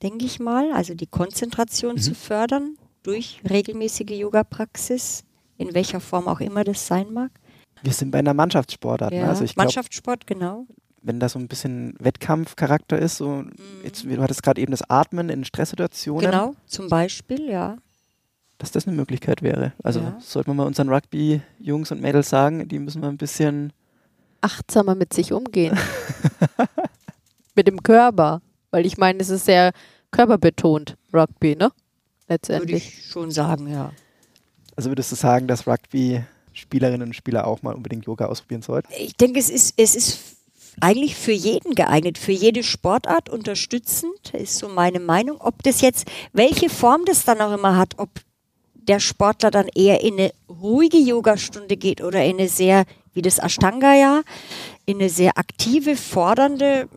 denke 0.00 0.24
ich 0.24 0.38
mal. 0.38 0.70
Also 0.72 0.94
die 0.94 1.08
Konzentration 1.08 1.96
mhm. 1.96 2.00
zu 2.00 2.14
fördern 2.14 2.76
durch 3.02 3.40
regelmäßige 3.48 4.10
Yoga-Praxis, 4.10 5.24
in 5.60 5.74
welcher 5.74 6.00
Form 6.00 6.26
auch 6.26 6.40
immer 6.40 6.64
das 6.64 6.86
sein 6.86 7.12
mag. 7.12 7.30
Wir 7.82 7.92
sind 7.92 8.10
bei 8.10 8.18
einer 8.18 8.34
Mannschaftssportart. 8.34 9.12
Ne? 9.12 9.18
Ja, 9.18 9.24
ne? 9.24 9.28
also 9.28 9.44
ich 9.44 9.54
glaub, 9.54 9.66
Mannschaftssport, 9.66 10.26
genau. 10.26 10.66
Wenn 11.02 11.20
da 11.20 11.28
so 11.28 11.38
ein 11.38 11.48
bisschen 11.48 11.94
Wettkampfcharakter 11.98 12.98
ist, 12.98 13.16
so 13.16 13.28
mhm. 13.28 13.52
jetzt, 13.84 14.04
du 14.04 14.22
hattest 14.22 14.42
gerade 14.42 14.60
eben 14.60 14.70
das 14.70 14.88
Atmen 14.88 15.28
in 15.28 15.44
Stresssituationen. 15.44 16.30
Genau, 16.30 16.54
zum 16.66 16.88
Beispiel, 16.88 17.48
ja. 17.48 17.76
Dass 18.58 18.70
das 18.72 18.86
eine 18.86 18.96
Möglichkeit 18.96 19.42
wäre. 19.42 19.72
Also 19.82 20.00
ja. 20.00 20.16
sollten 20.20 20.50
wir 20.50 20.54
mal 20.54 20.66
unseren 20.66 20.88
Rugby-Jungs 20.88 21.90
und 21.92 22.00
Mädels 22.00 22.30
sagen, 22.30 22.66
die 22.68 22.78
müssen 22.78 23.02
wir 23.02 23.08
ein 23.08 23.16
bisschen 23.16 23.72
achtsamer 24.40 24.94
mit 24.94 25.12
sich 25.12 25.32
umgehen. 25.32 25.78
mit 27.54 27.66
dem 27.66 27.82
Körper. 27.82 28.40
Weil 28.70 28.86
ich 28.86 28.96
meine, 28.98 29.20
es 29.20 29.28
ist 29.28 29.44
sehr 29.46 29.72
körperbetont, 30.10 30.96
Rugby, 31.12 31.56
ne? 31.56 31.70
Letztendlich. 32.28 32.84
Würde 32.84 32.98
ich 32.98 33.06
schon 33.06 33.30
sagen, 33.30 33.66
ja. 33.66 33.92
Also 34.76 34.90
würdest 34.90 35.12
du 35.12 35.16
sagen, 35.16 35.46
dass 35.46 35.66
Rugby-Spielerinnen 35.66 37.08
und 37.08 37.14
Spieler 37.14 37.46
auch 37.46 37.62
mal 37.62 37.74
unbedingt 37.74 38.06
Yoga 38.06 38.26
ausprobieren 38.26 38.62
sollten? 38.62 38.92
Ich 38.98 39.16
denke, 39.16 39.38
es 39.38 39.50
ist, 39.50 39.74
es 39.76 39.94
ist 39.94 40.18
eigentlich 40.80 41.16
für 41.16 41.32
jeden 41.32 41.74
geeignet, 41.74 42.18
für 42.18 42.32
jede 42.32 42.62
Sportart 42.62 43.28
unterstützend, 43.28 44.32
ist 44.32 44.58
so 44.58 44.68
meine 44.68 45.00
Meinung. 45.00 45.40
Ob 45.40 45.62
das 45.62 45.80
jetzt, 45.80 46.06
welche 46.32 46.70
Form 46.70 47.04
das 47.04 47.24
dann 47.24 47.40
auch 47.40 47.52
immer 47.52 47.76
hat, 47.76 47.98
ob 47.98 48.08
der 48.74 49.00
Sportler 49.00 49.50
dann 49.50 49.68
eher 49.74 50.02
in 50.02 50.14
eine 50.14 50.32
ruhige 50.48 50.98
Yogastunde 50.98 51.76
geht 51.76 52.02
oder 52.02 52.24
in 52.24 52.38
eine 52.38 52.48
sehr 52.48 52.84
wie 53.12 53.22
das 53.22 53.38
Ashtanga 53.38 53.94
ja, 53.94 54.22
in 54.86 54.98
eine 54.98 55.08
sehr 55.08 55.36
aktive, 55.36 55.96
fordernde, 55.96 56.88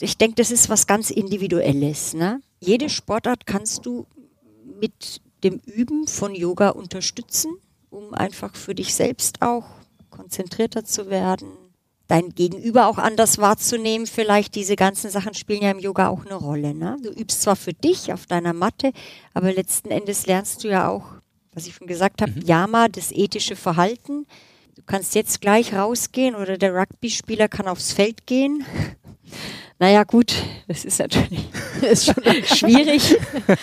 ich 0.00 0.18
denke, 0.18 0.36
das 0.36 0.50
ist 0.50 0.68
was 0.68 0.86
ganz 0.86 1.10
Individuelles. 1.10 2.14
Ne? 2.14 2.40
Jede 2.60 2.88
Sportart 2.90 3.46
kannst 3.46 3.86
du 3.86 4.06
mit 4.80 5.20
dem 5.44 5.60
Üben 5.66 6.06
von 6.06 6.34
Yoga 6.34 6.70
unterstützen, 6.70 7.52
um 7.90 8.14
einfach 8.14 8.56
für 8.56 8.74
dich 8.74 8.94
selbst 8.94 9.42
auch 9.42 9.64
konzentrierter 10.10 10.84
zu 10.84 11.10
werden, 11.10 11.48
dein 12.08 12.30
Gegenüber 12.30 12.86
auch 12.86 12.98
anders 12.98 13.38
wahrzunehmen. 13.38 14.06
Vielleicht 14.06 14.54
diese 14.54 14.76
ganzen 14.76 15.10
Sachen 15.10 15.34
spielen 15.34 15.62
ja 15.62 15.70
im 15.70 15.78
Yoga 15.78 16.08
auch 16.08 16.24
eine 16.24 16.34
Rolle. 16.34 16.74
Ne? 16.74 16.96
Du 17.02 17.10
übst 17.10 17.42
zwar 17.42 17.56
für 17.56 17.72
dich 17.72 18.12
auf 18.12 18.26
deiner 18.26 18.52
Matte, 18.52 18.92
aber 19.32 19.52
letzten 19.52 19.90
Endes 19.90 20.26
lernst 20.26 20.64
du 20.64 20.68
ja 20.68 20.88
auch, 20.88 21.04
was 21.52 21.66
ich 21.66 21.74
schon 21.74 21.86
gesagt 21.86 22.22
habe, 22.22 22.32
mhm. 22.32 22.42
Yama, 22.42 22.88
das 22.88 23.12
ethische 23.12 23.56
Verhalten 23.56 24.26
du 24.76 24.82
kannst 24.86 25.14
jetzt 25.14 25.40
gleich 25.40 25.72
rausgehen 25.74 26.34
oder 26.34 26.58
der 26.58 26.74
Rugby-Spieler 26.74 27.48
kann 27.48 27.68
aufs 27.68 27.92
Feld 27.92 28.26
gehen. 28.26 28.64
Naja, 29.84 30.04
gut, 30.04 30.32
das 30.66 30.86
ist 30.86 30.98
natürlich 30.98 31.44
ist 31.82 32.06
schon 32.06 32.14
schwierig, 32.56 33.18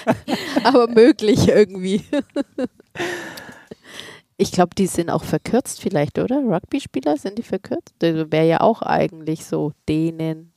aber 0.64 0.88
möglich 0.88 1.48
irgendwie. 1.48 2.04
Ich 4.38 4.52
glaube, 4.52 4.76
die 4.78 4.86
sind 4.86 5.10
auch 5.10 5.24
verkürzt 5.24 5.82
vielleicht, 5.82 6.20
oder? 6.20 6.36
Rugby-Spieler 6.36 7.18
sind 7.18 7.40
die 7.40 7.44
verkürzt? 7.44 7.96
Das 7.98 8.32
wäre 8.32 8.46
ja 8.46 8.62
auch 8.62 8.84
eigentlich 8.84 9.46
so 9.46 9.72
denen. 9.90 10.54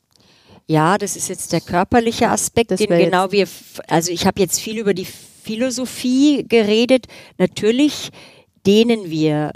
Ja, 0.67 0.99
das 0.99 1.15
ist 1.15 1.29
jetzt 1.29 1.51
der 1.51 1.61
körperliche 1.61 2.29
Aspekt, 2.29 2.69
das 2.69 2.79
den 2.79 2.89
genau 2.89 3.31
wir, 3.31 3.47
also 3.87 4.11
ich 4.11 4.27
habe 4.27 4.39
jetzt 4.39 4.59
viel 4.59 4.77
über 4.77 4.93
die 4.93 5.05
Philosophie 5.05 6.45
geredet. 6.47 7.07
Natürlich 7.39 8.11
dehnen 8.67 9.09
wir 9.09 9.51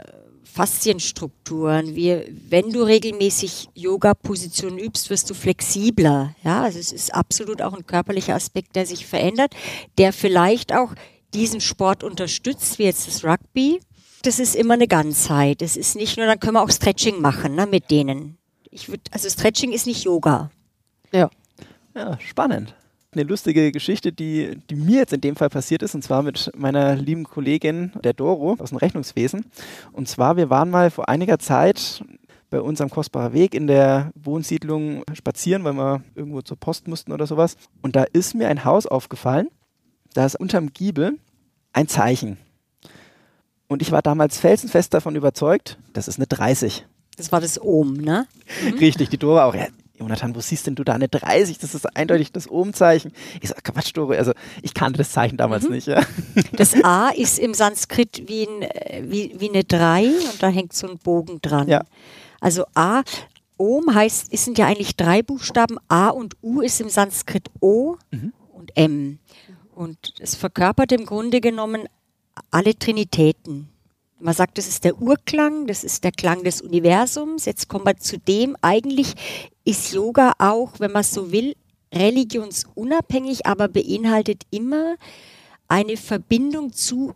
Faszienstrukturen. 0.60 1.96
Wir, 1.96 2.26
wenn 2.50 2.74
du 2.74 2.84
regelmäßig 2.84 3.70
Yoga-Positionen 3.76 4.78
übst, 4.78 5.10
wirst 5.10 5.30
du 5.30 5.34
flexibler. 5.34 6.36
Ja, 6.44 6.64
also 6.64 6.78
es 6.80 6.92
ist 6.92 7.16
absolut 7.16 7.62
auch 7.62 7.74
ein 7.74 7.86
körperlicher 7.86 8.36
Aspekt, 8.36 8.76
der 8.76 8.86
sich 8.86 9.06
verändert, 9.06 9.56
der 9.98 10.12
vielleicht 10.12 10.76
auch 10.76 10.96
diesen 11.34 11.62
Sport 11.62 12.04
unterstützt, 12.04 12.78
wie 12.78 12.84
jetzt 12.84 13.08
das 13.08 13.24
Rugby. 13.24 13.80
Das 14.24 14.38
ist 14.38 14.54
immer 14.54 14.74
eine 14.74 14.90
Ganzheit. 14.90 15.62
Das 15.62 15.78
ist 15.78 15.96
nicht 15.96 16.18
nur, 16.18 16.26
dann 16.26 16.42
können 16.42 16.56
wir 16.56 16.62
auch 16.62 16.72
Stretching 16.72 17.22
machen 17.22 17.56
ne, 17.56 17.66
mit 17.66 17.90
denen. 17.90 18.38
Ich 18.70 18.90
würd, 18.90 19.00
also 19.12 19.30
Stretching 19.30 19.72
ist 19.72 19.88
nicht 19.88 20.04
Yoga. 20.04 20.52
Ja. 21.14 21.30
Ja, 21.96 22.20
spannend 22.20 22.76
eine 23.12 23.24
lustige 23.24 23.72
Geschichte, 23.72 24.12
die, 24.12 24.60
die 24.70 24.76
mir 24.76 25.00
jetzt 25.00 25.14
in 25.14 25.22
dem 25.22 25.36
Fall 25.36 25.50
passiert 25.50 25.82
ist, 25.82 25.96
und 25.96 26.04
zwar 26.04 26.22
mit 26.22 26.52
meiner 26.56 26.96
lieben 26.96 27.24
Kollegin, 27.24 27.92
der 28.04 28.14
Doro, 28.14 28.56
aus 28.60 28.70
dem 28.70 28.78
Rechnungswesen. 28.78 29.46
Und 29.92 30.08
zwar, 30.08 30.38
wir 30.38 30.50
waren 30.50 30.70
mal 30.70 30.92
vor 30.92 31.10
einiger 31.10 31.40
Zeit 31.40 32.04
bei 32.50 32.62
uns 32.62 32.82
am 32.82 32.90
Kostbarer 32.90 33.34
Weg 33.34 33.54
in 33.54 33.68
der 33.68 34.12
Wohnsiedlung 34.16 35.04
spazieren, 35.14 35.64
weil 35.64 35.74
wir 35.74 36.04
irgendwo 36.16 36.42
zur 36.42 36.58
Post 36.58 36.88
mussten 36.88 37.12
oder 37.12 37.28
sowas. 37.28 37.56
Und 37.82 37.96
da 37.96 38.04
ist 38.04 38.36
mir 38.36 38.48
ein 38.48 38.66
Haus 38.66 38.86
aufgefallen. 38.86 39.50
Da 40.14 40.26
ist 40.26 40.40
unterm 40.40 40.74
Giebel 40.74 41.18
ein 41.74 41.88
Zeichen. 41.88 42.38
Und 43.68 43.84
ich 43.84 43.92
war 43.92 44.02
damals 44.02 44.40
felsenfest 44.40 44.94
davon 44.94 45.16
überzeugt, 45.16 45.78
das 45.94 46.08
ist 46.08 46.18
eine 46.18 46.26
30. 46.26 46.88
Das 47.18 47.32
war 47.32 47.42
das 47.42 47.62
Ohm, 47.62 47.94
ne? 47.94 48.28
Richtig, 48.80 49.10
die 49.10 49.18
Dora 49.18 49.46
auch. 49.46 49.54
Ja, 49.54 49.68
Jonathan, 50.00 50.34
wo 50.34 50.40
siehst 50.40 50.66
denn 50.66 50.76
du 50.76 50.84
da 50.84 50.94
eine 50.94 51.10
30? 51.10 51.58
Das 51.58 51.76
ist 51.76 51.86
eindeutig 51.96 52.32
das 52.32 52.50
Ohmzeichen. 52.50 53.12
Ich 53.42 53.50
sage, 53.50 53.62
Quatsch, 53.64 53.92
Doro, 53.94 54.14
also 54.14 54.32
ich 54.62 54.74
kannte 54.74 54.98
das 54.98 55.12
Zeichen 55.12 55.38
damals 55.38 55.66
mhm. 55.66 55.72
nicht. 55.72 55.88
Ja. 55.88 56.02
Das 56.54 56.74
A 56.84 57.10
ist 57.10 57.38
im 57.38 57.54
Sanskrit 57.54 58.24
wie, 58.28 58.44
ein, 58.44 58.62
äh, 58.62 59.04
wie, 59.06 59.36
wie 59.38 59.50
eine 59.50 59.64
3 59.64 60.06
und 60.06 60.42
da 60.42 60.48
hängt 60.48 60.74
so 60.74 60.90
ein 60.90 60.98
Bogen 60.98 61.42
dran. 61.42 61.68
Ja. 61.68 61.84
Also 62.40 62.64
A, 62.76 63.04
Om 63.58 63.94
heißt, 63.94 64.32
es 64.32 64.46
sind 64.46 64.58
ja 64.58 64.68
eigentlich 64.68 64.96
drei 64.96 65.22
Buchstaben. 65.22 65.78
A 65.90 66.10
und 66.10 66.38
U 66.42 66.62
ist 66.62 66.80
im 66.80 66.88
Sanskrit 66.88 67.50
O 67.60 67.98
mhm. 68.12 68.32
und 68.54 68.76
M. 68.78 69.20
Und 69.76 70.14
es 70.20 70.36
verkörpert 70.36 70.94
im 70.94 71.06
Grunde 71.06 71.42
genommen 71.42 71.88
alle 72.52 72.78
Trinitäten. 72.78 73.70
Man 74.20 74.34
sagt, 74.34 74.58
das 74.58 74.68
ist 74.68 74.84
der 74.84 75.02
Urklang, 75.02 75.66
das 75.66 75.84
ist 75.84 76.04
der 76.04 76.12
Klang 76.12 76.44
des 76.44 76.62
Universums. 76.62 77.46
Jetzt 77.46 77.70
kommen 77.70 77.86
wir 77.86 77.98
zu 77.98 78.18
dem. 78.18 78.58
Eigentlich 78.62 79.14
ist 79.64 79.94
Yoga 79.94 80.34
auch, 80.40 80.74
wenn 80.80 80.92
man 80.92 81.04
so 81.04 81.32
will, 81.32 81.56
religionsunabhängig, 81.94 83.46
aber 83.46 83.68
beinhaltet 83.68 84.44
immer 84.52 84.96
eine 85.68 85.98
Verbindung 85.98 86.74
zu, 86.74 87.14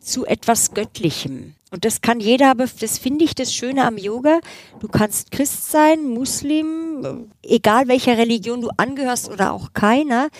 zu 0.00 0.26
etwas 0.26 0.74
Göttlichem. 0.74 1.54
Und 1.70 1.84
das 1.84 2.00
kann 2.00 2.18
jeder, 2.18 2.50
aber 2.50 2.66
das 2.66 2.98
finde 2.98 3.24
ich 3.24 3.34
das 3.34 3.54
Schöne 3.54 3.86
am 3.86 3.96
Yoga. 3.96 4.40
Du 4.80 4.88
kannst 4.88 5.30
Christ 5.30 5.70
sein, 5.70 6.04
Muslim, 6.04 7.30
egal 7.44 7.86
welcher 7.86 8.18
Religion 8.18 8.60
du 8.60 8.70
angehörst 8.76 9.30
oder 9.30 9.52
auch 9.52 9.72
keiner. 9.72 10.30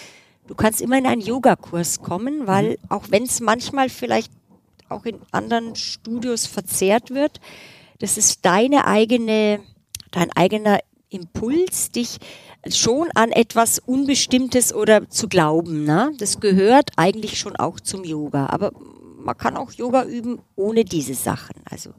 Du 0.48 0.56
kannst 0.56 0.80
immer 0.80 0.98
in 0.98 1.06
einen 1.06 1.20
Yogakurs 1.20 2.02
kommen, 2.02 2.48
weil 2.48 2.70
mhm. 2.70 2.76
auch 2.88 3.04
wenn 3.10 3.22
es 3.22 3.40
manchmal 3.40 3.88
vielleicht 3.88 4.32
auch 4.90 5.04
in 5.04 5.20
anderen 5.30 5.74
Studios 5.76 6.46
verzerrt 6.46 7.10
wird, 7.10 7.40
das 7.98 8.16
ist 8.16 8.44
deine 8.44 8.86
eigene, 8.86 9.60
dein 10.10 10.30
eigener 10.32 10.80
Impuls, 11.10 11.90
dich 11.90 12.18
schon 12.68 13.08
an 13.14 13.32
etwas 13.32 13.78
Unbestimmtes 13.78 14.74
oder 14.74 15.08
zu 15.08 15.28
glauben. 15.28 15.84
Ne? 15.84 16.12
Das 16.18 16.40
gehört 16.40 16.90
eigentlich 16.96 17.38
schon 17.38 17.56
auch 17.56 17.80
zum 17.80 18.04
Yoga. 18.04 18.46
Aber 18.46 18.72
man 19.18 19.36
kann 19.36 19.56
auch 19.56 19.72
Yoga 19.72 20.04
üben 20.04 20.40
ohne 20.56 20.84
diese 20.84 21.14
Sachen. 21.14 21.56
Also 21.64 21.90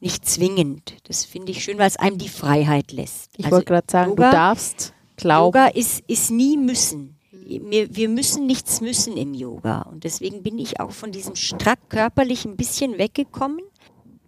nicht 0.00 0.26
zwingend. 0.26 0.96
Das 1.04 1.24
finde 1.24 1.52
ich 1.52 1.64
schön, 1.64 1.78
weil 1.78 1.88
es 1.88 1.96
einem 1.96 2.18
die 2.18 2.28
Freiheit 2.28 2.92
lässt. 2.92 3.30
Ich 3.36 3.46
also 3.46 3.56
wollte 3.56 3.66
gerade 3.66 3.86
sagen, 3.90 4.10
Yoga, 4.10 4.30
du 4.30 4.36
darfst 4.36 4.92
glauben. 5.16 5.58
Yoga 5.58 5.66
ist, 5.68 6.02
ist 6.06 6.30
nie 6.30 6.56
müssen. 6.56 7.13
Wir, 7.46 8.08
müssen 8.08 8.46
nichts 8.46 8.80
müssen 8.80 9.16
im 9.16 9.34
Yoga. 9.34 9.82
Und 9.82 10.04
deswegen 10.04 10.42
bin 10.42 10.58
ich 10.58 10.80
auch 10.80 10.92
von 10.92 11.12
diesem 11.12 11.36
strack 11.36 11.88
körperlich 11.88 12.44
ein 12.44 12.56
bisschen 12.56 12.98
weggekommen. 12.98 13.60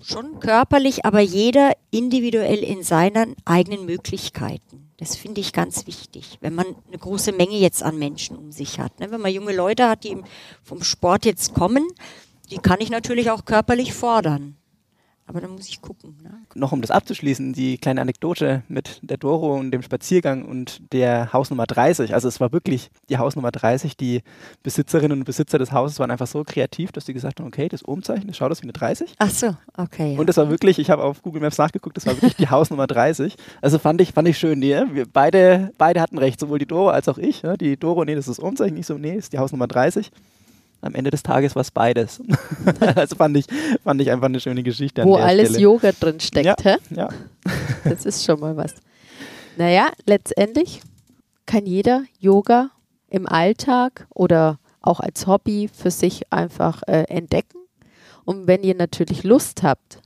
Schon 0.03 0.41
körperlich, 0.41 1.05
aber 1.05 1.21
jeder 1.21 1.73
individuell 1.91 2.59
in 2.59 2.83
seinen 2.83 3.35
eigenen 3.45 3.87
Möglichkeiten. 3.87 4.91
Das 4.99 5.17
finde 5.17 5.41
ich 5.41 5.53
ganz 5.53 5.87
wichtig, 5.87 6.39
wenn 6.41 6.55
man 6.55 6.67
eine 6.87 6.99
große 6.99 7.33
Menge 7.33 7.57
jetzt 7.57 7.83
an 7.83 7.99
Menschen 7.99 8.37
um 8.37 8.53
sich 8.53 8.79
hat. 8.79 9.01
Ne? 9.01 9.11
Wenn 9.11 9.21
man 9.21 9.33
junge 9.33 9.55
Leute 9.55 9.89
hat, 9.89 10.05
die 10.05 10.17
vom 10.63 10.83
Sport 10.83 11.25
jetzt 11.27 11.55
kommen, 11.55 11.87
die 12.51 12.59
kann 12.59 12.81
ich 12.81 12.91
natürlich 12.91 13.31
auch 13.31 13.45
körperlich 13.45 13.93
fordern. 13.93 14.57
Aber 15.29 15.41
dann 15.41 15.51
muss 15.51 15.69
ich 15.69 15.83
gucken. 15.83 16.17
Ne? 16.23 16.31
Noch 16.55 16.71
um 16.73 16.81
das 16.81 16.93
abzuschließen, 16.93 17.53
die 17.53 17.79
kleine 17.79 18.01
Anekdote 18.01 18.63
mit 18.69 19.01
der 19.03 19.17
Doro 19.17 19.57
und 19.57 19.73
dem 19.73 19.83
Spaziergang 19.83 20.45
und 20.45 20.81
der 20.93 21.33
Hausnummer 21.33 21.67
30. 21.67 22.15
Also 22.15 22.29
es 22.29 22.41
war 22.41 22.53
wirklich 22.53 22.91
die 23.09 23.19
Hausnummer 23.19 23.51
30. 23.51 23.97
Die 23.97 24.23
Besitzerinnen 24.63 25.19
und 25.19 25.25
Besitzer 25.25 25.59
des 25.59 25.73
Hauses 25.73 25.99
waren 25.99 26.13
einfach 26.13 26.29
so 26.29 26.45
kreativ, 26.45 26.93
dass 26.93 27.07
sie 27.07 27.13
gesagt 27.13 27.41
haben, 27.41 27.47
okay, 27.49 27.69
das 27.69 27.87
Ohmzeichen, 27.87 28.29
das 28.29 28.37
schaut 28.37 28.53
aus 28.53 28.63
wie 28.63 28.67
eine 28.67 28.73
30. 28.73 29.15
Ach 29.19 29.31
so, 29.31 29.57
okay. 29.77 30.17
Und 30.17 30.29
das 30.29 30.37
war 30.37 30.49
wirklich, 30.49 30.79
ich 30.79 30.91
habe 30.91 31.03
auf 31.03 31.23
Google 31.23 31.41
Maps 31.41 31.59
nachgeguckt, 31.59 31.97
das 31.97 32.07
war 32.07 32.15
wirklich 32.15 32.37
die 32.37 32.49
Hausnummer 32.49 32.87
30. 32.87 33.37
Also 33.61 33.81
fand 33.81 34.01
ich, 34.01 34.13
fand 34.13 34.29
ich 34.29 34.39
schön. 34.39 34.61
Nee, 34.61 34.81
wir 34.93 35.07
beide, 35.13 35.73
beide 35.77 36.01
hatten 36.01 36.19
recht, 36.19 36.39
sowohl 36.39 36.61
die 36.61 36.67
Doro 36.67 36.91
als 36.91 37.09
auch 37.09 37.19
ich. 37.19 37.43
Ja? 37.43 37.57
Die 37.57 37.77
Doro, 37.77 38.05
nee, 38.05 38.15
das 38.15 38.29
ist 38.29 38.39
das 38.39 38.45
Ohmzeichen, 38.45 38.77
nicht 38.77 38.87
so, 38.87 38.95
nee, 38.95 39.15
ist 39.15 39.33
die 39.33 39.39
Hausnummer 39.39 39.67
30 39.67 40.13
am 40.81 40.95
Ende 40.95 41.11
des 41.11 41.23
Tages 41.23 41.55
war 41.55 41.63
es 41.63 41.71
beides. 41.71 42.23
also 42.95 43.17
fand 43.17 43.37
ich, 43.37 43.47
fand 43.83 44.01
ich 44.01 44.11
einfach 44.11 44.27
eine 44.27 44.41
schöne 44.41 44.63
Geschichte. 44.63 45.05
Wo 45.05 45.17
alles 45.17 45.51
Stelle. 45.51 45.63
Yoga 45.63 45.93
drin 45.93 46.21
steckt, 46.21 46.47
ja, 46.47 46.57
hä? 46.63 46.77
Ja. 46.91 47.09
Das 47.85 48.05
ist 48.05 48.25
schon 48.25 48.41
mal 48.41 48.57
was. 48.57 48.75
Naja, 49.57 49.91
letztendlich 50.07 50.83
kann 51.47 51.67
jeder 51.67 52.03
Yoga 52.19 52.71
im 53.09 53.27
Alltag 53.27 54.07
oder 54.13 54.59
auch 54.81 55.01
als 55.01 55.27
Hobby 55.27 55.69
für 55.73 55.91
sich 55.91 56.33
einfach 56.33 56.83
äh, 56.87 57.05
entdecken. 57.09 57.59
Und 58.25 58.49
wenn 58.49 58.63
ihr 58.65 58.75
natürlich 58.75 59.23
Lust 59.23 59.63
habt, 59.63 60.01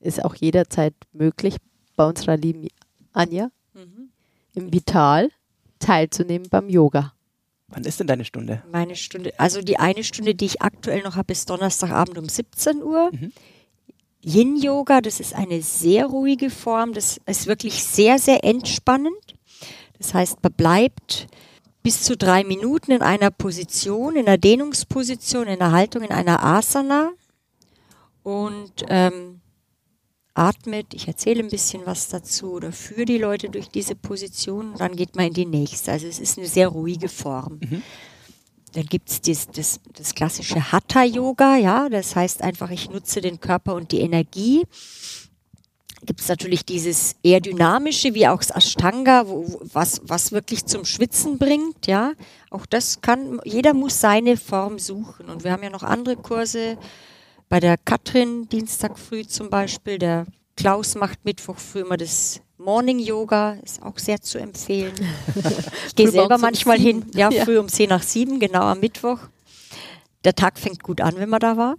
ist 0.00 0.24
auch 0.24 0.34
jederzeit 0.36 0.94
möglich, 1.12 1.56
bei 1.96 2.06
unserer 2.06 2.36
lieben 2.36 2.68
Anja 3.12 3.50
mhm. 3.74 4.10
im 4.54 4.72
Vital 4.72 5.30
teilzunehmen 5.80 6.48
beim 6.48 6.68
Yoga. 6.68 7.12
Wann 7.68 7.84
ist 7.84 8.00
denn 8.00 8.06
deine 8.06 8.24
Stunde? 8.24 8.62
Meine 8.72 8.96
Stunde, 8.96 9.38
also 9.38 9.60
die 9.60 9.78
eine 9.78 10.02
Stunde, 10.02 10.34
die 10.34 10.46
ich 10.46 10.62
aktuell 10.62 11.02
noch 11.02 11.16
habe, 11.16 11.32
ist 11.32 11.50
Donnerstagabend 11.50 12.16
um 12.16 12.28
17 12.28 12.82
Uhr. 12.82 13.10
Mhm. 13.12 13.32
Yin-Yoga, 14.24 15.00
das 15.00 15.20
ist 15.20 15.34
eine 15.34 15.62
sehr 15.62 16.06
ruhige 16.06 16.50
Form, 16.50 16.92
das 16.92 17.20
ist 17.26 17.46
wirklich 17.46 17.84
sehr, 17.84 18.18
sehr 18.18 18.42
entspannend. 18.42 19.14
Das 19.98 20.14
heißt, 20.14 20.42
man 20.42 20.52
bleibt 20.52 21.28
bis 21.82 22.02
zu 22.02 22.16
drei 22.16 22.42
Minuten 22.42 22.92
in 22.92 23.02
einer 23.02 23.30
Position, 23.30 24.16
in 24.16 24.26
einer 24.26 24.38
Dehnungsposition, 24.38 25.46
in 25.46 25.60
einer 25.60 25.72
Haltung, 25.72 26.02
in 26.02 26.10
einer 26.10 26.42
Asana. 26.42 27.12
Und 28.22 28.84
ähm, 28.88 29.40
atmet, 30.38 30.94
ich 30.94 31.08
erzähle 31.08 31.42
ein 31.42 31.50
bisschen 31.50 31.82
was 31.84 32.08
dazu 32.08 32.52
oder 32.52 32.72
führe 32.72 33.04
die 33.04 33.18
Leute 33.18 33.50
durch 33.50 33.68
diese 33.68 33.94
Position 33.94 34.72
und 34.72 34.80
dann 34.80 34.94
geht 34.94 35.16
man 35.16 35.26
in 35.26 35.34
die 35.34 35.46
nächste. 35.46 35.92
Also 35.92 36.06
es 36.06 36.20
ist 36.20 36.38
eine 36.38 36.46
sehr 36.46 36.68
ruhige 36.68 37.08
Form. 37.08 37.58
Mhm. 37.60 37.82
Dann 38.74 38.84
gibt 38.84 39.10
es 39.10 39.20
das, 39.20 39.48
das, 39.48 39.80
das 39.94 40.14
klassische 40.14 40.72
Hatha-Yoga, 40.72 41.56
ja, 41.56 41.88
das 41.88 42.14
heißt 42.14 42.42
einfach, 42.42 42.70
ich 42.70 42.90
nutze 42.90 43.20
den 43.20 43.40
Körper 43.40 43.74
und 43.74 43.92
die 43.92 44.00
Energie. 44.00 44.64
Gibt 46.04 46.20
es 46.20 46.28
natürlich 46.28 46.64
dieses 46.64 47.16
eher 47.24 47.40
dynamische, 47.40 48.14
wie 48.14 48.28
auch 48.28 48.38
das 48.38 48.50
Ashtanga, 48.50 49.26
wo, 49.26 49.60
was, 49.72 50.00
was 50.04 50.30
wirklich 50.30 50.64
zum 50.66 50.84
Schwitzen 50.84 51.38
bringt, 51.38 51.88
ja. 51.88 52.12
Auch 52.50 52.66
das 52.66 53.00
kann, 53.00 53.40
jeder 53.44 53.74
muss 53.74 54.00
seine 54.00 54.36
Form 54.36 54.78
suchen. 54.78 55.28
Und 55.28 55.42
wir 55.42 55.50
haben 55.50 55.62
ja 55.64 55.70
noch 55.70 55.82
andere 55.82 56.16
Kurse, 56.16 56.78
bei 57.48 57.60
der 57.60 57.76
Katrin 57.76 58.48
Dienstag 58.48 58.98
früh 58.98 59.26
zum 59.26 59.50
Beispiel. 59.50 59.98
Der 59.98 60.26
Klaus 60.56 60.94
macht 60.94 61.24
Mittwoch 61.24 61.58
früh 61.58 61.80
immer 61.80 61.96
das 61.96 62.40
Morning 62.58 62.98
Yoga, 62.98 63.52
ist 63.62 63.82
auch 63.82 63.98
sehr 63.98 64.20
zu 64.20 64.38
empfehlen. 64.38 64.94
Ich 65.86 65.94
gehe 65.94 66.10
selber 66.10 66.38
manchmal 66.38 66.78
hin, 66.78 67.06
ja, 67.14 67.28
ja, 67.30 67.44
früh 67.44 67.58
um 67.58 67.68
10 67.68 67.88
nach 67.88 68.02
7, 68.02 68.38
genau 68.38 68.62
am 68.62 68.78
Mittwoch. 68.80 69.18
Der 70.22 70.34
Tag 70.34 70.58
fängt 70.58 70.82
gut 70.82 71.00
an, 71.00 71.16
wenn 71.16 71.28
man 71.28 71.40
da 71.40 71.56
war. 71.56 71.74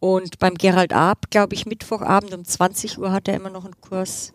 Und 0.00 0.38
beim 0.38 0.54
Gerald 0.54 0.92
Ab, 0.92 1.26
glaube 1.30 1.54
ich, 1.54 1.64
Mittwochabend 1.64 2.34
um 2.34 2.44
20 2.44 2.98
Uhr 2.98 3.12
hat 3.12 3.28
er 3.28 3.36
immer 3.36 3.48
noch 3.50 3.64
einen 3.64 3.80
Kurs. 3.80 4.32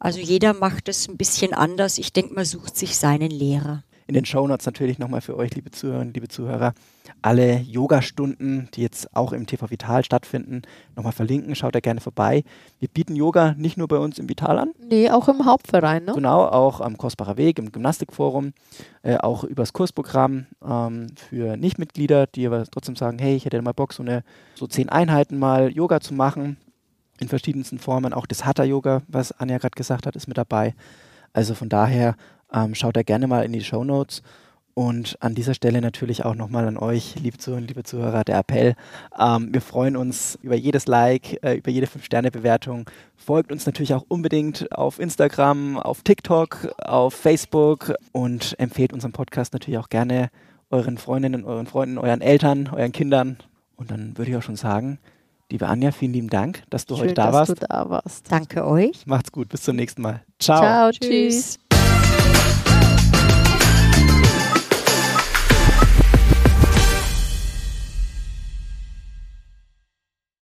Also 0.00 0.18
jeder 0.18 0.54
macht 0.54 0.88
es 0.88 1.06
ein 1.08 1.16
bisschen 1.16 1.54
anders. 1.54 1.98
Ich 1.98 2.12
denke, 2.12 2.34
man 2.34 2.44
sucht 2.44 2.76
sich 2.76 2.96
seinen 2.96 3.30
Lehrer 3.30 3.84
in 4.08 4.14
den 4.14 4.24
Shownotes 4.24 4.66
natürlich 4.66 4.98
nochmal 4.98 5.20
für 5.20 5.36
euch, 5.36 5.54
liebe 5.54 5.70
Zuhörerinnen, 5.70 6.14
liebe 6.14 6.28
Zuhörer, 6.28 6.72
alle 7.22 7.60
Yoga-Stunden, 7.60 8.68
die 8.74 8.82
jetzt 8.82 9.14
auch 9.14 9.32
im 9.32 9.46
TV 9.46 9.70
Vital 9.70 10.04
stattfinden, 10.04 10.62
nochmal 10.96 11.12
verlinken. 11.12 11.54
Schaut 11.54 11.74
da 11.74 11.80
gerne 11.80 12.00
vorbei. 12.00 12.44
Wir 12.78 12.88
bieten 12.88 13.16
Yoga 13.16 13.54
nicht 13.56 13.76
nur 13.76 13.88
bei 13.88 13.98
uns 13.98 14.18
im 14.18 14.28
Vital 14.28 14.58
an. 14.58 14.72
Nee, 14.88 15.10
auch 15.10 15.28
im 15.28 15.44
Hauptverein, 15.44 16.04
ne? 16.04 16.12
Genau, 16.14 16.44
auch 16.44 16.80
am 16.80 16.96
Kostbarer 16.96 17.36
Weg, 17.36 17.58
im 17.58 17.72
Gymnastikforum, 17.72 18.52
äh, 19.02 19.16
auch 19.16 19.44
übers 19.44 19.72
Kursprogramm 19.72 20.46
ähm, 20.64 21.08
für 21.16 21.56
Nichtmitglieder, 21.56 22.26
die 22.26 22.46
aber 22.46 22.64
trotzdem 22.64 22.96
sagen, 22.96 23.18
hey, 23.18 23.34
ich 23.34 23.44
hätte 23.44 23.60
mal 23.62 23.72
Bock, 23.72 23.92
so 23.92 24.02
eine 24.02 24.22
so 24.54 24.66
zehn 24.66 24.88
Einheiten 24.88 25.38
mal 25.38 25.70
Yoga 25.70 26.00
zu 26.00 26.14
machen. 26.14 26.56
In 27.20 27.26
verschiedensten 27.26 27.80
Formen. 27.80 28.12
Auch 28.12 28.26
das 28.26 28.44
Hatha-Yoga, 28.44 29.02
was 29.08 29.32
Anja 29.32 29.58
gerade 29.58 29.74
gesagt 29.74 30.06
hat, 30.06 30.14
ist 30.14 30.28
mit 30.28 30.38
dabei. 30.38 30.76
Also 31.32 31.54
von 31.54 31.68
daher 31.68 32.14
ähm, 32.52 32.76
schaut 32.76 32.96
da 32.96 33.02
gerne 33.02 33.26
mal 33.26 33.44
in 33.44 33.52
die 33.52 33.64
Show 33.64 33.82
Notes. 33.84 34.22
Und 34.78 35.16
an 35.18 35.34
dieser 35.34 35.54
Stelle 35.54 35.80
natürlich 35.80 36.24
auch 36.24 36.36
nochmal 36.36 36.68
an 36.68 36.76
euch, 36.76 37.16
liebe 37.20 37.36
Zuhörer, 37.36 37.62
liebe 37.62 37.82
Zuhörer, 37.82 38.22
der 38.22 38.38
Appell. 38.38 38.76
Ähm, 39.18 39.48
wir 39.52 39.60
freuen 39.60 39.96
uns 39.96 40.38
über 40.40 40.54
jedes 40.54 40.86
Like, 40.86 41.42
äh, 41.42 41.54
über 41.54 41.72
jede 41.72 41.88
5-Sterne-Bewertung. 41.88 42.88
Folgt 43.16 43.50
uns 43.50 43.66
natürlich 43.66 43.92
auch 43.92 44.04
unbedingt 44.06 44.70
auf 44.70 45.00
Instagram, 45.00 45.78
auf 45.78 46.02
TikTok, 46.02 46.68
auf 46.78 47.12
Facebook 47.12 47.92
und 48.12 48.54
empfehlt 48.60 48.92
unseren 48.92 49.10
Podcast 49.10 49.52
natürlich 49.52 49.78
auch 49.78 49.88
gerne 49.88 50.30
euren 50.70 50.96
Freundinnen, 50.96 51.44
euren 51.44 51.66
Freunden, 51.66 51.98
euren 51.98 52.20
Eltern, 52.20 52.70
euren 52.72 52.92
Kindern. 52.92 53.38
Und 53.74 53.90
dann 53.90 54.16
würde 54.16 54.30
ich 54.30 54.36
auch 54.36 54.42
schon 54.42 54.54
sagen, 54.54 55.00
liebe 55.50 55.66
Anja, 55.66 55.90
vielen 55.90 56.12
lieben 56.12 56.30
Dank, 56.30 56.62
dass 56.70 56.86
du 56.86 56.94
Schön, 56.94 57.06
heute 57.06 57.14
da 57.14 57.26
dass 57.26 57.34
warst. 57.34 57.50
Du 57.50 57.66
da 57.68 57.90
warst. 57.90 58.30
Danke 58.30 58.64
euch. 58.64 59.04
Macht's 59.08 59.32
gut, 59.32 59.48
bis 59.48 59.62
zum 59.62 59.74
nächsten 59.74 60.02
Mal. 60.02 60.22
Ciao. 60.38 60.60
Ciao, 60.60 60.90
tschüss. 60.92 61.58